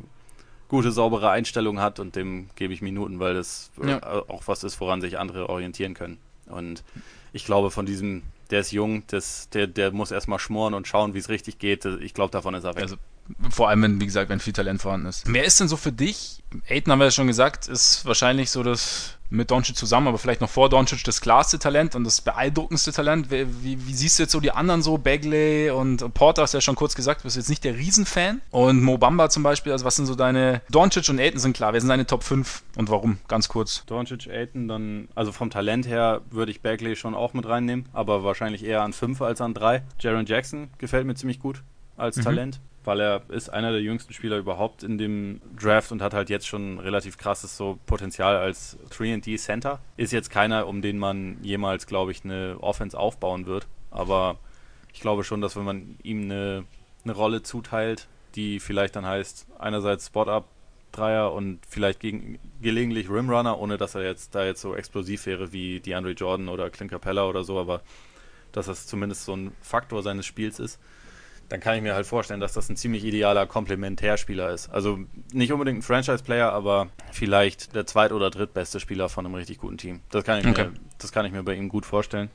[0.67, 4.01] gute, saubere Einstellung hat und dem gebe ich Minuten, weil das ja.
[4.27, 6.17] auch was ist, woran sich andere orientieren können.
[6.47, 6.83] Und
[7.31, 8.23] ich glaube, von diesem,
[8.53, 11.85] der ist jung, das, der, der muss erstmal schmoren und schauen, wie es richtig geht.
[11.85, 12.83] Ich glaube, davon ist er weg.
[12.83, 12.97] Also
[13.49, 15.23] vor allem, wenn, wie gesagt, wenn viel Talent vorhanden ist.
[15.25, 16.43] Wer ist denn so für dich?
[16.69, 20.41] Aiden haben wir ja schon gesagt, ist wahrscheinlich so das mit Doncic zusammen, aber vielleicht
[20.41, 23.31] noch vor Doncic das klarste Talent und das beeindruckendste Talent.
[23.31, 24.97] Wie, wie, wie, siehst du jetzt so die anderen so?
[24.97, 28.41] Bagley und Porter hast du ja schon kurz gesagt, du bist jetzt nicht der Riesenfan.
[28.51, 30.61] Und Mo Bamba zum Beispiel, also was sind so deine.
[30.69, 33.17] Doncic und Aiden sind klar, wer sind deine Top 5 und warum?
[33.27, 33.83] Ganz kurz.
[33.87, 38.23] Doncic, Aiden, dann, also vom Talent her würde ich Bagley schon auch mit reinnehmen, aber
[38.23, 39.81] wahrscheinlich eher an 5 als an 3.
[39.99, 41.63] Jaron Jackson gefällt mir ziemlich gut
[41.97, 42.21] als mhm.
[42.21, 46.29] Talent weil er ist einer der jüngsten Spieler überhaupt in dem Draft und hat halt
[46.29, 49.79] jetzt schon relativ krasses so Potenzial als 3D Center.
[49.97, 54.37] Ist jetzt keiner, um den man jemals, glaube ich, eine Offense aufbauen wird, aber
[54.93, 56.65] ich glaube schon, dass wenn man ihm eine,
[57.03, 60.45] eine Rolle zuteilt, die vielleicht dann heißt, einerseits Spot-Up
[60.91, 65.51] Dreier und vielleicht gegen, gelegentlich Rimrunner, ohne dass er jetzt da jetzt so explosiv wäre
[65.51, 67.81] wie DeAndre Jordan oder Clint Capella oder so, aber
[68.51, 70.79] dass das zumindest so ein Faktor seines Spiels ist
[71.53, 74.69] dann kann ich mir halt vorstellen, dass das ein ziemlich idealer Komplementärspieler ist.
[74.69, 74.97] Also
[75.33, 79.77] nicht unbedingt ein Franchise-Player, aber vielleicht der zweit- oder drittbeste Spieler von einem richtig guten
[79.77, 79.99] Team.
[80.09, 80.69] Das kann ich, okay.
[80.69, 82.31] mir, das kann ich mir bei ihm gut vorstellen.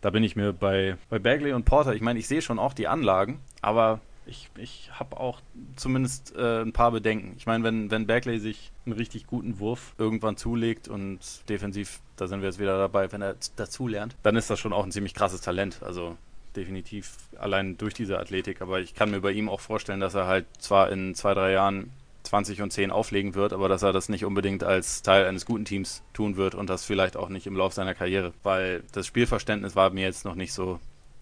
[0.00, 2.72] Da bin ich mir bei, bei Bagley und Porter, ich meine, ich sehe schon auch
[2.72, 5.42] die Anlagen, aber ich, ich habe auch
[5.76, 7.34] zumindest äh, ein paar Bedenken.
[7.36, 12.26] Ich meine, wenn, wenn Bagley sich einen richtig guten Wurf irgendwann zulegt und defensiv, da
[12.26, 15.14] sind wir jetzt wieder dabei, wenn er dazulernt, dann ist das schon auch ein ziemlich
[15.14, 15.84] krasses Talent.
[15.84, 16.16] Also
[16.56, 18.62] definitiv allein durch diese Athletik.
[18.62, 21.52] Aber ich kann mir bei ihm auch vorstellen, dass er halt zwar in zwei, drei
[21.52, 21.90] Jahren
[22.24, 25.64] 20 und 10 auflegen wird, aber dass er das nicht unbedingt als Teil eines guten
[25.64, 29.74] Teams tun wird und das vielleicht auch nicht im Laufe seiner Karriere, weil das Spielverständnis
[29.74, 30.78] war mir jetzt noch nicht so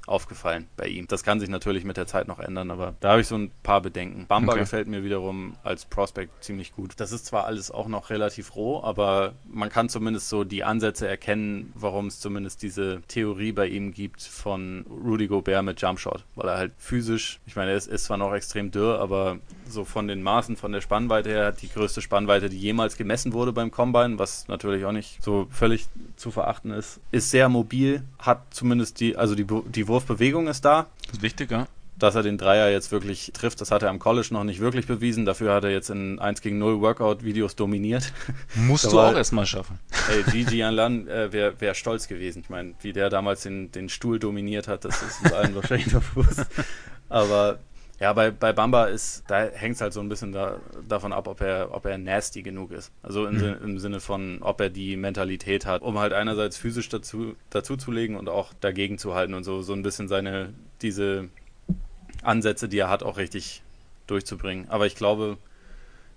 [0.08, 1.06] aufgefallen bei ihm.
[1.06, 3.50] Das kann sich natürlich mit der Zeit noch ändern, aber da habe ich so ein
[3.62, 4.26] paar Bedenken.
[4.26, 4.62] Bamba okay.
[4.62, 6.94] gefällt mir wiederum als Prospect ziemlich gut.
[6.98, 11.06] Das ist zwar alles auch noch relativ roh, aber man kann zumindest so die Ansätze
[11.06, 16.48] erkennen, warum es zumindest diese Theorie bei ihm gibt von Rudy Gobert mit Jumpshot, weil
[16.48, 19.38] er halt physisch, ich meine, er ist, ist zwar noch extrem dürr, aber
[19.68, 23.52] so von den Maßen, von der Spannweite her, die größte Spannweite, die jemals gemessen wurde
[23.52, 25.86] beim Combine, was natürlich auch nicht so völlig
[26.16, 30.86] zu verachten ist, ist sehr mobil, hat zumindest die, also die, die Wurfbewegung ist da.
[31.06, 31.66] Das ist wichtig, ja.
[31.96, 34.86] Dass er den Dreier jetzt wirklich trifft, das hat er am College noch nicht wirklich
[34.86, 35.24] bewiesen.
[35.24, 38.12] Dafür hat er jetzt in 1 gegen 0 Workout-Videos dominiert.
[38.54, 39.80] Musst du auch erstmal schaffen.
[40.08, 42.42] Ey, Gigi Anlan äh, wäre wär stolz gewesen.
[42.42, 45.92] Ich meine, wie der damals den, den Stuhl dominiert hat, das ist uns allen wahrscheinlich
[45.92, 46.46] bewusst.
[47.08, 47.58] Aber
[48.00, 51.26] ja, bei, bei Bamba ist, da hängt es halt so ein bisschen da, davon ab,
[51.26, 52.92] ob er, ob er nasty genug ist.
[53.02, 53.56] Also im, mhm.
[53.62, 57.90] im Sinne von, ob er die Mentalität hat, um halt einerseits physisch dazu, dazu zu
[57.90, 61.28] legen und auch dagegen zu halten und so, so ein bisschen seine, diese
[62.22, 63.62] Ansätze, die er hat, auch richtig
[64.06, 64.68] durchzubringen.
[64.68, 65.36] Aber ich glaube,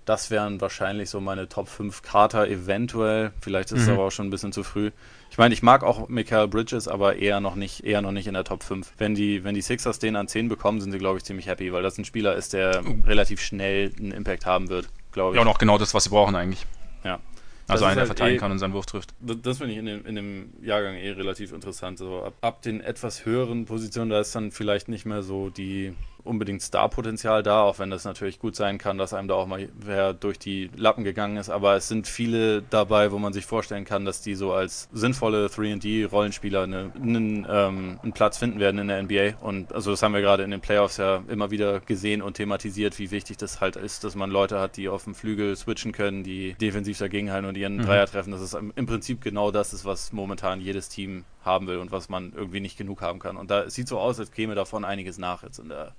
[0.05, 3.31] das wären wahrscheinlich so meine Top 5 Kater eventuell.
[3.41, 3.83] Vielleicht ist mhm.
[3.83, 4.91] es aber auch schon ein bisschen zu früh.
[5.31, 8.33] Ich meine, ich mag auch Michael Bridges, aber eher noch nicht, eher noch nicht in
[8.33, 8.91] der Top 5.
[8.97, 11.71] Wenn die, wenn die Sixers den an 10 bekommen, sind sie, glaube ich, ziemlich happy,
[11.71, 12.99] weil das ein Spieler ist, der uh.
[13.05, 15.35] relativ schnell einen Impact haben wird, glaube ich.
[15.37, 16.65] Ja, und auch genau das, was sie brauchen eigentlich.
[17.05, 17.21] Ja.
[17.69, 19.13] Also einer, der halt verteidigen eh, kann und seinen Wurf trifft.
[19.21, 21.97] Das finde ich in dem, in dem Jahrgang eh relativ interessant.
[21.97, 25.93] So ab, ab den etwas höheren Positionen, da ist dann vielleicht nicht mehr so die
[26.23, 29.69] unbedingt Star-Potenzial da, auch wenn das natürlich gut sein kann, dass einem da auch mal
[29.75, 31.49] wer durch die Lappen gegangen ist.
[31.49, 35.47] Aber es sind viele dabei, wo man sich vorstellen kann, dass die so als sinnvolle
[35.47, 39.41] 3D-Rollenspieler eine, einen, ähm, einen Platz finden werden in der NBA.
[39.41, 42.99] Und also das haben wir gerade in den Playoffs ja immer wieder gesehen und thematisiert,
[42.99, 46.23] wie wichtig das halt ist, dass man Leute hat, die auf dem Flügel switchen können,
[46.23, 47.83] die defensiv dagegenhalten und ihren mhm.
[47.83, 48.31] Dreier treffen.
[48.31, 52.09] Das ist im Prinzip genau das ist, was momentan jedes Team haben will und was
[52.09, 53.37] man irgendwie nicht genug haben kann.
[53.37, 55.93] Und da es sieht so aus, als käme davon einiges nach jetzt in der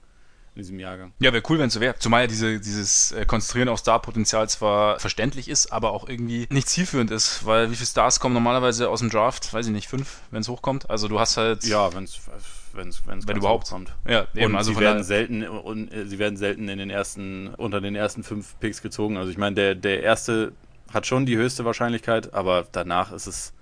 [0.54, 1.12] in diesem Jahrgang.
[1.18, 1.98] Ja, wäre cool, wenn es so wäre.
[1.98, 6.68] Zumal ja diese, dieses äh, Konzentrieren auf Star-Potenzial zwar verständlich ist, aber auch irgendwie nicht
[6.68, 9.52] zielführend ist, weil wie viele Stars kommen normalerweise aus dem Draft?
[9.54, 10.90] Weiß ich nicht, fünf, wenn es hochkommt.
[10.90, 11.64] Also du hast halt.
[11.64, 12.20] Ja, wenn es
[12.74, 13.94] wenn's, wenn's wenn überhaupt kommt.
[14.06, 17.48] Ja, eben, und also sie werden selten und äh, sie werden selten in den ersten
[17.54, 19.16] unter den ersten fünf Picks gezogen.
[19.16, 20.52] Also ich meine, der der erste
[20.92, 23.54] hat schon die höchste Wahrscheinlichkeit, aber danach ist es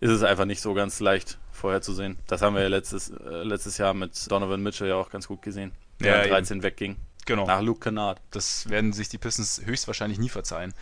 [0.00, 2.16] ist es einfach nicht so ganz leicht vorherzusehen.
[2.26, 5.40] Das haben wir ja letztes, äh, letztes Jahr mit Donovan Mitchell ja auch ganz gut
[5.40, 6.62] gesehen der ja, 13 eben.
[6.64, 6.96] wegging.
[7.26, 7.46] Genau.
[7.46, 8.20] Nach Luke Kennard.
[8.30, 10.74] Das werden sich die Pistons höchstwahrscheinlich nie verzeihen.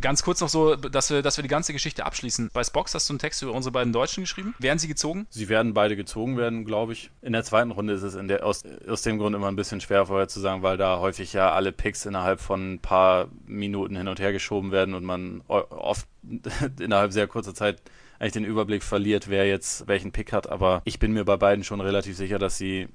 [0.00, 2.50] Ganz kurz noch so, dass wir, dass wir die ganze Geschichte abschließen.
[2.52, 4.54] Bei Spox hast du einen Text über unsere beiden Deutschen geschrieben.
[4.58, 5.26] Werden sie gezogen?
[5.30, 7.10] Sie werden beide gezogen werden, glaube ich.
[7.22, 10.06] In der zweiten Runde ist es der, aus, aus dem Grund immer ein bisschen schwer
[10.06, 14.08] vorher zu sagen, weil da häufig ja alle Picks innerhalb von ein paar Minuten hin
[14.08, 16.06] und her geschoben werden und man oft
[16.80, 17.82] innerhalb sehr kurzer Zeit
[18.20, 20.48] eigentlich den Überblick verliert, wer jetzt welchen Pick hat.
[20.48, 22.88] Aber ich bin mir bei beiden schon relativ sicher, dass sie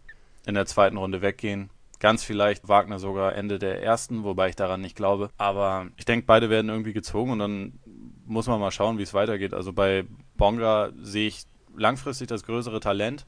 [0.45, 1.69] in der zweiten Runde weggehen.
[1.99, 5.29] Ganz vielleicht Wagner sogar Ende der ersten, wobei ich daran nicht glaube.
[5.37, 7.79] Aber ich denke, beide werden irgendwie gezogen und dann
[8.25, 9.53] muss man mal schauen, wie es weitergeht.
[9.53, 11.43] Also bei, Bonga sehe ich
[11.75, 13.25] langfristig das größere Talent.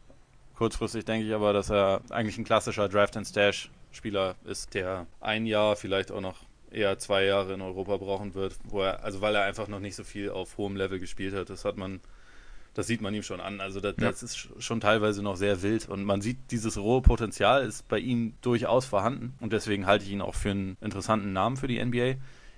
[0.55, 6.11] Kurzfristig denke ich aber, dass er eigentlich ein klassischer Draft-and-Stash-Spieler ist, der ein Jahr, vielleicht
[6.11, 6.38] auch noch
[6.72, 9.95] eher zwei Jahre in Europa brauchen wird, wo er, also weil er einfach noch nicht
[9.95, 11.49] so viel auf hohem Level gespielt hat.
[11.49, 12.01] Das hat man,
[12.76, 13.61] das sieht man ihm schon an.
[13.61, 14.11] Also das, ja.
[14.11, 17.97] das ist schon teilweise noch sehr wild und man sieht, dieses rohe Potenzial ist bei
[17.97, 21.84] ihm durchaus vorhanden und deswegen halte ich ihn auch für einen interessanten Namen für die
[21.84, 22.15] NBA.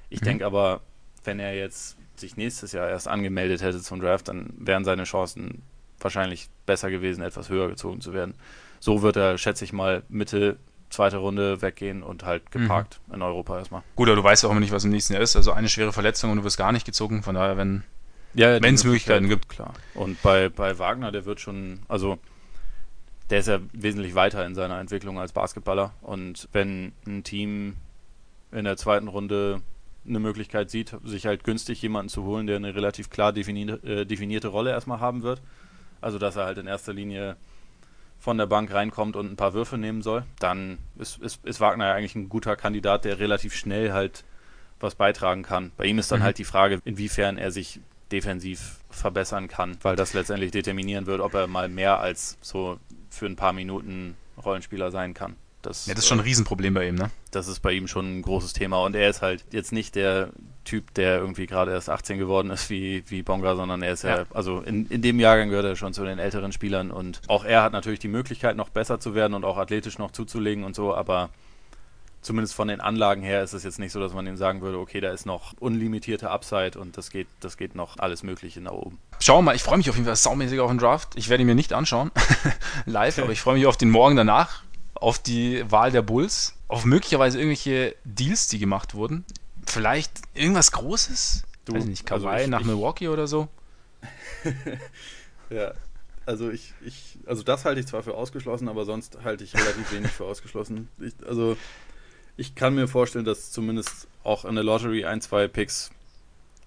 [0.09, 0.26] Ich mhm.
[0.26, 0.82] denke aber,
[1.24, 5.61] wenn er jetzt sich nächstes Jahr erst angemeldet hätte zum Draft, dann wären seine Chancen
[5.99, 8.34] wahrscheinlich besser gewesen, etwas höher gezogen zu werden.
[8.80, 10.57] So wird er, schätze ich mal, Mitte
[10.89, 12.61] zweite Runde weggehen und halt mhm.
[12.61, 13.15] geparkt mhm.
[13.15, 13.84] in Europa erstmal.
[13.95, 15.36] Gut, aber du weißt auch immer nicht, was im nächsten Jahr ist.
[15.36, 17.22] Also eine schwere Verletzung und du wirst gar nicht gezogen.
[17.22, 17.84] Von daher, wenn
[18.34, 19.50] ja, es Möglichkeiten gibt.
[19.50, 19.74] Klar.
[19.94, 22.20] Und bei, bei Wagner, der wird schon, also
[23.30, 25.94] der ist ja wesentlich weiter in seiner Entwicklung als Basketballer.
[26.02, 27.78] Und wenn ein Team
[28.52, 29.62] in der zweiten Runde
[30.08, 34.06] eine Möglichkeit sieht, sich halt günstig jemanden zu holen, der eine relativ klar definierte, äh,
[34.06, 35.42] definierte Rolle erstmal haben wird,
[36.00, 37.36] also dass er halt in erster Linie
[38.20, 41.88] von der Bank reinkommt und ein paar Würfe nehmen soll, dann ist, ist, ist Wagner
[41.88, 44.24] ja eigentlich ein guter Kandidat, der relativ schnell halt
[44.80, 45.72] was beitragen kann.
[45.76, 46.24] Bei ihm ist dann mhm.
[46.24, 47.80] halt die Frage, inwiefern er sich
[48.12, 52.80] defensiv verbessern kann, weil das letztendlich determinieren wird, ob er mal mehr als so
[53.10, 55.36] für ein paar Minuten Rollenspieler sein kann.
[55.62, 57.10] Das, ja, das ist schon ein äh, Riesenproblem bei ihm, ne?
[57.32, 58.84] Das ist bei ihm schon ein großes Thema.
[58.84, 60.30] Und er ist halt jetzt nicht der
[60.64, 64.20] Typ, der irgendwie gerade erst 18 geworden ist wie, wie Bonga, sondern er ist ja,
[64.20, 66.91] ja also in, in dem Jahrgang gehört er schon zu den älteren Spielern.
[66.91, 70.12] Und auch er hat natürlich die Möglichkeit, noch besser zu werden und auch athletisch noch
[70.12, 71.30] zuzulegen und so, aber
[72.22, 74.80] zumindest von den Anlagen her ist es jetzt nicht so, dass man ihm sagen würde,
[74.80, 78.72] okay, da ist noch unlimitierte Upside und das geht, das geht noch alles Mögliche nach
[78.72, 78.97] oben.
[79.20, 81.09] Schauen wir mal, ich freue mich auf jeden Fall saumäßig auf den Draft.
[81.15, 82.11] Ich werde ihn mir nicht anschauen,
[82.86, 84.63] live, aber ich freue mich auf den Morgen danach
[85.01, 89.26] auf die Wahl der Bulls, auf möglicherweise irgendwelche Deals, die gemacht wurden.
[89.65, 91.43] Vielleicht irgendwas Großes?
[91.65, 93.47] Du, Weiß nicht, Kawhi also ich, nach ich, Milwaukee oder so?
[95.49, 95.74] ja,
[96.26, 99.91] also ich, ich, also das halte ich zwar für ausgeschlossen, aber sonst halte ich relativ
[99.91, 100.89] wenig für ausgeschlossen.
[100.99, 101.57] Ich, also
[102.38, 105.92] ich kann mir vorstellen, dass zumindest auch in der Lottery ein, zwei Picks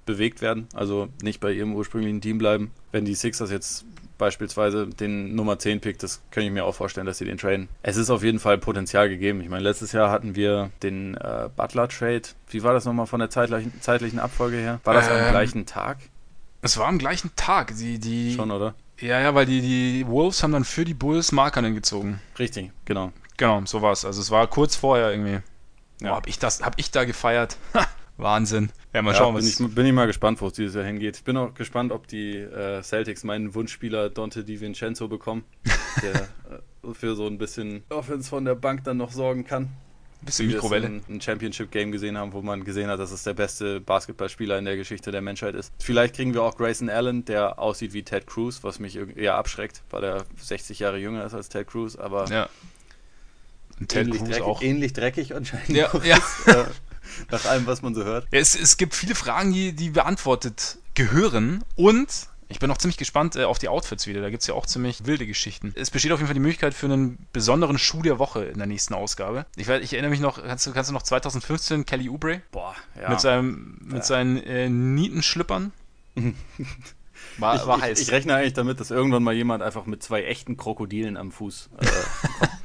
[0.05, 2.73] bewegt werden, also nicht bei ihrem ursprünglichen Team bleiben.
[2.91, 3.85] Wenn die Sixers jetzt
[4.19, 7.69] beispielsweise den Nummer 10 Pick, das kann ich mir auch vorstellen, dass sie den traden.
[7.83, 9.41] Es ist auf jeden Fall Potenzial gegeben.
[9.41, 12.23] Ich meine, letztes Jahr hatten wir den äh, Butler-Trade.
[12.49, 14.81] Wie war das nochmal von der zeitlichen, zeitlichen Abfolge her?
[14.85, 15.99] War das ähm, am gleichen Tag?
[16.63, 17.75] Es war am gleichen Tag.
[17.77, 18.75] Die, die, Schon, oder?
[18.99, 22.21] Ja, ja, weil die, die Wolves haben dann für die Bulls Markanen gezogen.
[22.39, 23.13] Richtig, genau.
[23.39, 24.05] Genau, so war es.
[24.05, 25.41] Also es war kurz vorher irgendwie.
[26.01, 26.13] Ja.
[26.13, 27.57] Oh, hab ich das, hab ich da gefeiert.
[28.17, 28.71] Wahnsinn.
[28.93, 29.61] Ja, mal schauen, ja, bin was.
[29.61, 31.17] Ich, bin ich mal gespannt, wo es dieses Jahr hingeht.
[31.17, 35.45] Ich bin auch gespannt, ob die äh, Celtics meinen Wunschspieler Dante DiVincenzo bekommen,
[36.03, 39.71] der äh, für so ein bisschen Offense von der Bank dann noch sorgen kann.
[40.23, 40.87] Bisschen Mikrowelle.
[40.87, 44.67] Ein, ein Championship-Game gesehen haben, wo man gesehen hat, dass es der beste Basketballspieler in
[44.67, 45.73] der Geschichte der Menschheit ist.
[45.79, 49.83] Vielleicht kriegen wir auch Grayson Allen, der aussieht wie Ted Cruz, was mich eher abschreckt,
[49.89, 52.51] weil er 60 Jahre jünger ist als Ted Cruz, aber ja.
[53.93, 54.63] Ähnlich, dreckig, auch.
[54.63, 55.71] ähnlich dreckig anscheinend.
[55.71, 56.19] Ja, ja.
[56.47, 56.65] Äh,
[57.31, 58.27] nach allem, was man so hört.
[58.31, 61.65] Es, es gibt viele Fragen, die, die beantwortet gehören.
[61.77, 62.09] Und
[62.51, 64.21] ich bin auch ziemlich gespannt äh, auf die Outfits wieder.
[64.21, 65.73] Da gibt es ja auch ziemlich wilde Geschichten.
[65.77, 68.67] Es besteht auf jeden Fall die Möglichkeit für einen besonderen Chuh der Woche in der
[68.67, 69.47] nächsten Ausgabe.
[69.57, 72.43] Ich, weiß, ich erinnere mich noch, kannst du, kannst du noch 2015 Kelly Oubre?
[72.51, 73.11] Boah, ja.
[73.11, 74.03] Mit, seinem, mit ja.
[74.03, 75.73] seinen äh, Nietenschlippern.
[77.39, 78.01] War, ich, war heiß.
[78.01, 81.31] Ich, ich, rechne eigentlich damit, dass irgendwann mal jemand einfach mit zwei echten Krokodilen am
[81.31, 81.87] Fuß äh,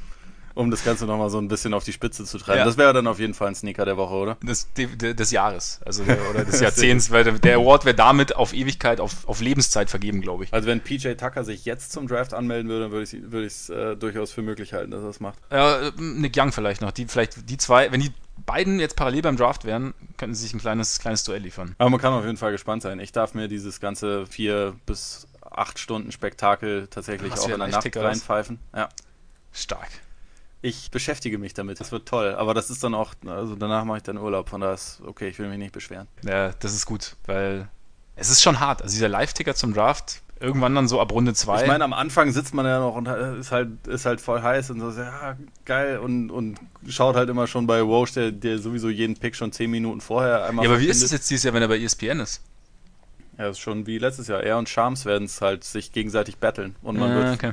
[0.56, 2.60] um das Ganze nochmal so ein bisschen auf die Spitze zu treiben.
[2.60, 2.64] Ja.
[2.64, 4.36] Das wäre dann auf jeden Fall ein Sneaker der Woche, oder?
[4.42, 9.28] Des, des Jahres, also oder des Jahrzehnts, weil der Award wäre damit auf Ewigkeit, auf,
[9.28, 10.54] auf Lebenszeit vergeben, glaube ich.
[10.54, 13.94] Also wenn PJ Tucker sich jetzt zum Draft anmelden würde, dann würde ich es würd
[13.94, 15.38] äh, durchaus für möglich halten, dass er das macht.
[15.52, 16.90] Ja, Nick Young vielleicht noch.
[16.90, 18.12] Die, vielleicht die zwei, wenn die
[18.46, 21.74] beiden jetzt parallel beim Draft wären, könnten sie sich ein kleines, kleines Duell liefern.
[21.76, 22.98] Aber man kann auf jeden Fall gespannt sein.
[22.98, 27.96] Ich darf mir dieses ganze vier bis acht Stunden Spektakel tatsächlich auch in der Nacht
[27.96, 28.58] reinpfeifen.
[28.74, 28.88] Ja.
[29.52, 29.88] Stark
[30.62, 31.80] ich beschäftige mich damit.
[31.80, 32.34] Das wird toll.
[32.34, 34.48] Aber das ist dann auch, also danach mache ich dann Urlaub.
[34.48, 36.08] Von daher ist okay, ich will mich nicht beschweren.
[36.24, 37.68] Ja, das ist gut, weil
[38.16, 38.82] es ist schon hart.
[38.82, 41.62] Also dieser Live-Ticker zum Draft, irgendwann dann so ab Runde 2.
[41.62, 44.70] Ich meine, am Anfang sitzt man ja noch und ist halt, ist halt voll heiß
[44.70, 48.88] und so, ja, geil und, und schaut halt immer schon bei Wosh, der, der sowieso
[48.88, 50.64] jeden Pick schon 10 Minuten vorher einmal.
[50.64, 52.42] Ja, aber wie ist es jetzt dieses Jahr, wenn er bei ESPN ist?
[53.38, 54.42] Ja, das ist schon wie letztes Jahr.
[54.42, 57.52] Er und Shams werden es halt sich gegenseitig battlen und man, ja, wird, okay.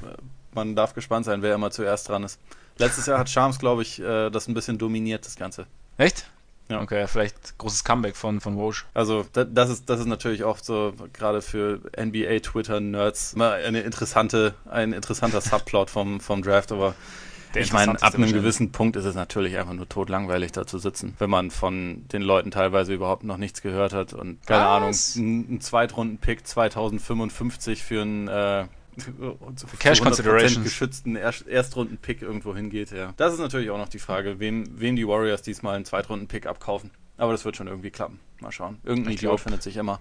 [0.53, 2.39] man darf gespannt sein, wer immer zuerst dran ist.
[2.77, 5.67] Letztes Jahr hat Shams, glaube ich, äh, das ein bisschen dominiert, das Ganze.
[5.97, 6.27] Echt?
[6.69, 6.81] Ja.
[6.81, 8.83] Okay, vielleicht großes Comeback von, von Woj.
[8.93, 14.93] Also, das ist, das ist natürlich auch so, gerade für NBA-Twitter-Nerds, immer eine interessante, ein
[14.93, 16.95] interessanter Subplot vom, vom Draft, aber
[17.55, 21.15] ich meine, ab einem gewissen Punkt ist es natürlich einfach nur totlangweilig, da zu sitzen,
[21.19, 25.15] wenn man von den Leuten teilweise überhaupt noch nichts gehört hat und keine Was?
[25.15, 28.65] Ahnung, ein, ein Zweitrunden-Pick 2055 für einen äh,
[29.79, 33.13] Cash Considerations geschützten Erst Erstrunden-Pick irgendwo hingeht, ja.
[33.17, 36.91] Das ist natürlich auch noch die Frage, wem, wem die Warriors diesmal einen Zweitrunden-Pick abkaufen.
[37.17, 38.19] Aber das wird schon irgendwie klappen.
[38.39, 38.79] Mal schauen.
[38.83, 39.99] Irgendein Idiot findet sich immer.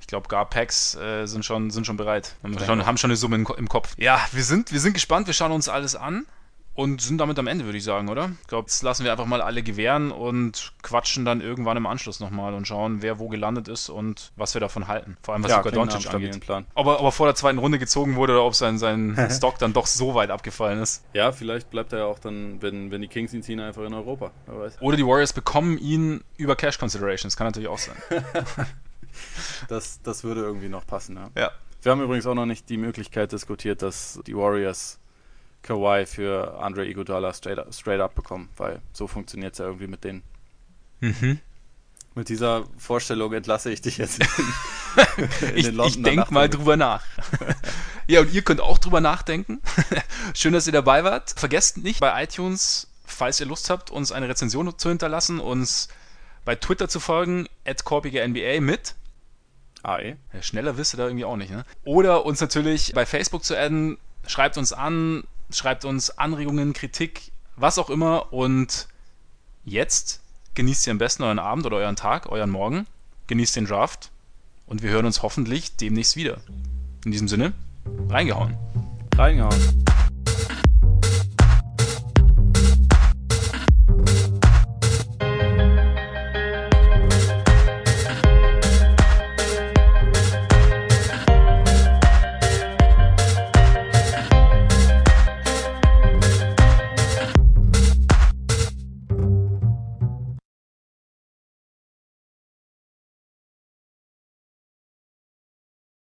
[0.00, 2.36] Ich glaube, gar Packs äh, sind, schon, sind schon bereit.
[2.42, 3.94] Haben, schon, haben schon eine Summe im Kopf.
[3.96, 5.26] Ja, wir sind, wir sind gespannt.
[5.26, 6.26] Wir schauen uns alles an.
[6.74, 8.32] Und sind damit am Ende, würde ich sagen, oder?
[8.42, 12.18] Ich glaube, jetzt lassen wir einfach mal alle gewähren und quatschen dann irgendwann im Anschluss
[12.18, 15.16] nochmal und schauen, wer wo gelandet ist und was wir davon halten.
[15.22, 16.40] Vor allem, was ja, Luka Doncic angeht.
[16.40, 16.66] Plan.
[16.74, 19.58] Ob, er, ob er vor der zweiten Runde gezogen wurde oder ob sein, sein Stock
[19.58, 21.04] dann doch so weit abgefallen ist.
[21.12, 23.94] Ja, vielleicht bleibt er ja auch dann, wenn, wenn die Kings ihn ziehen, einfach in
[23.94, 24.32] Europa.
[24.80, 27.36] Oder die Warriors bekommen ihn über Cash Considerations.
[27.36, 27.96] Kann natürlich auch sein.
[29.68, 31.40] das, das würde irgendwie noch passen, ja.
[31.40, 31.50] ja.
[31.82, 34.98] Wir haben übrigens auch noch nicht die Möglichkeit diskutiert, dass die Warriors
[35.64, 40.04] Kawhi für Andre Iguodala straight, straight up bekommen, weil so funktioniert es ja irgendwie mit
[40.04, 40.22] denen.
[41.00, 41.40] Mhm.
[42.14, 44.28] Mit dieser Vorstellung entlasse ich dich jetzt in,
[45.48, 47.02] in ich, den Ich denke mal drüber nach.
[48.06, 49.60] ja, und ihr könnt auch drüber nachdenken.
[50.34, 51.34] Schön, dass ihr dabei wart.
[51.36, 55.88] Vergesst nicht bei iTunes, falls ihr Lust habt, uns eine Rezension zu hinterlassen, uns
[56.44, 58.94] bei Twitter zu folgen, at NBA mit
[59.82, 60.16] AE.
[60.32, 61.64] Ja, schneller wisst ihr da irgendwie auch nicht, ne?
[61.84, 63.98] Oder uns natürlich bei Facebook zu adden.
[64.26, 68.32] Schreibt uns an, schreibt uns Anregungen, Kritik, was auch immer.
[68.32, 68.88] Und
[69.64, 70.20] jetzt
[70.54, 72.86] genießt ihr am besten euren Abend oder euren Tag, euren Morgen.
[73.26, 74.10] Genießt den Draft.
[74.66, 76.38] Und wir hören uns hoffentlich demnächst wieder.
[77.04, 77.52] In diesem Sinne,
[78.08, 78.56] reingehauen.
[79.16, 79.84] Reingehauen.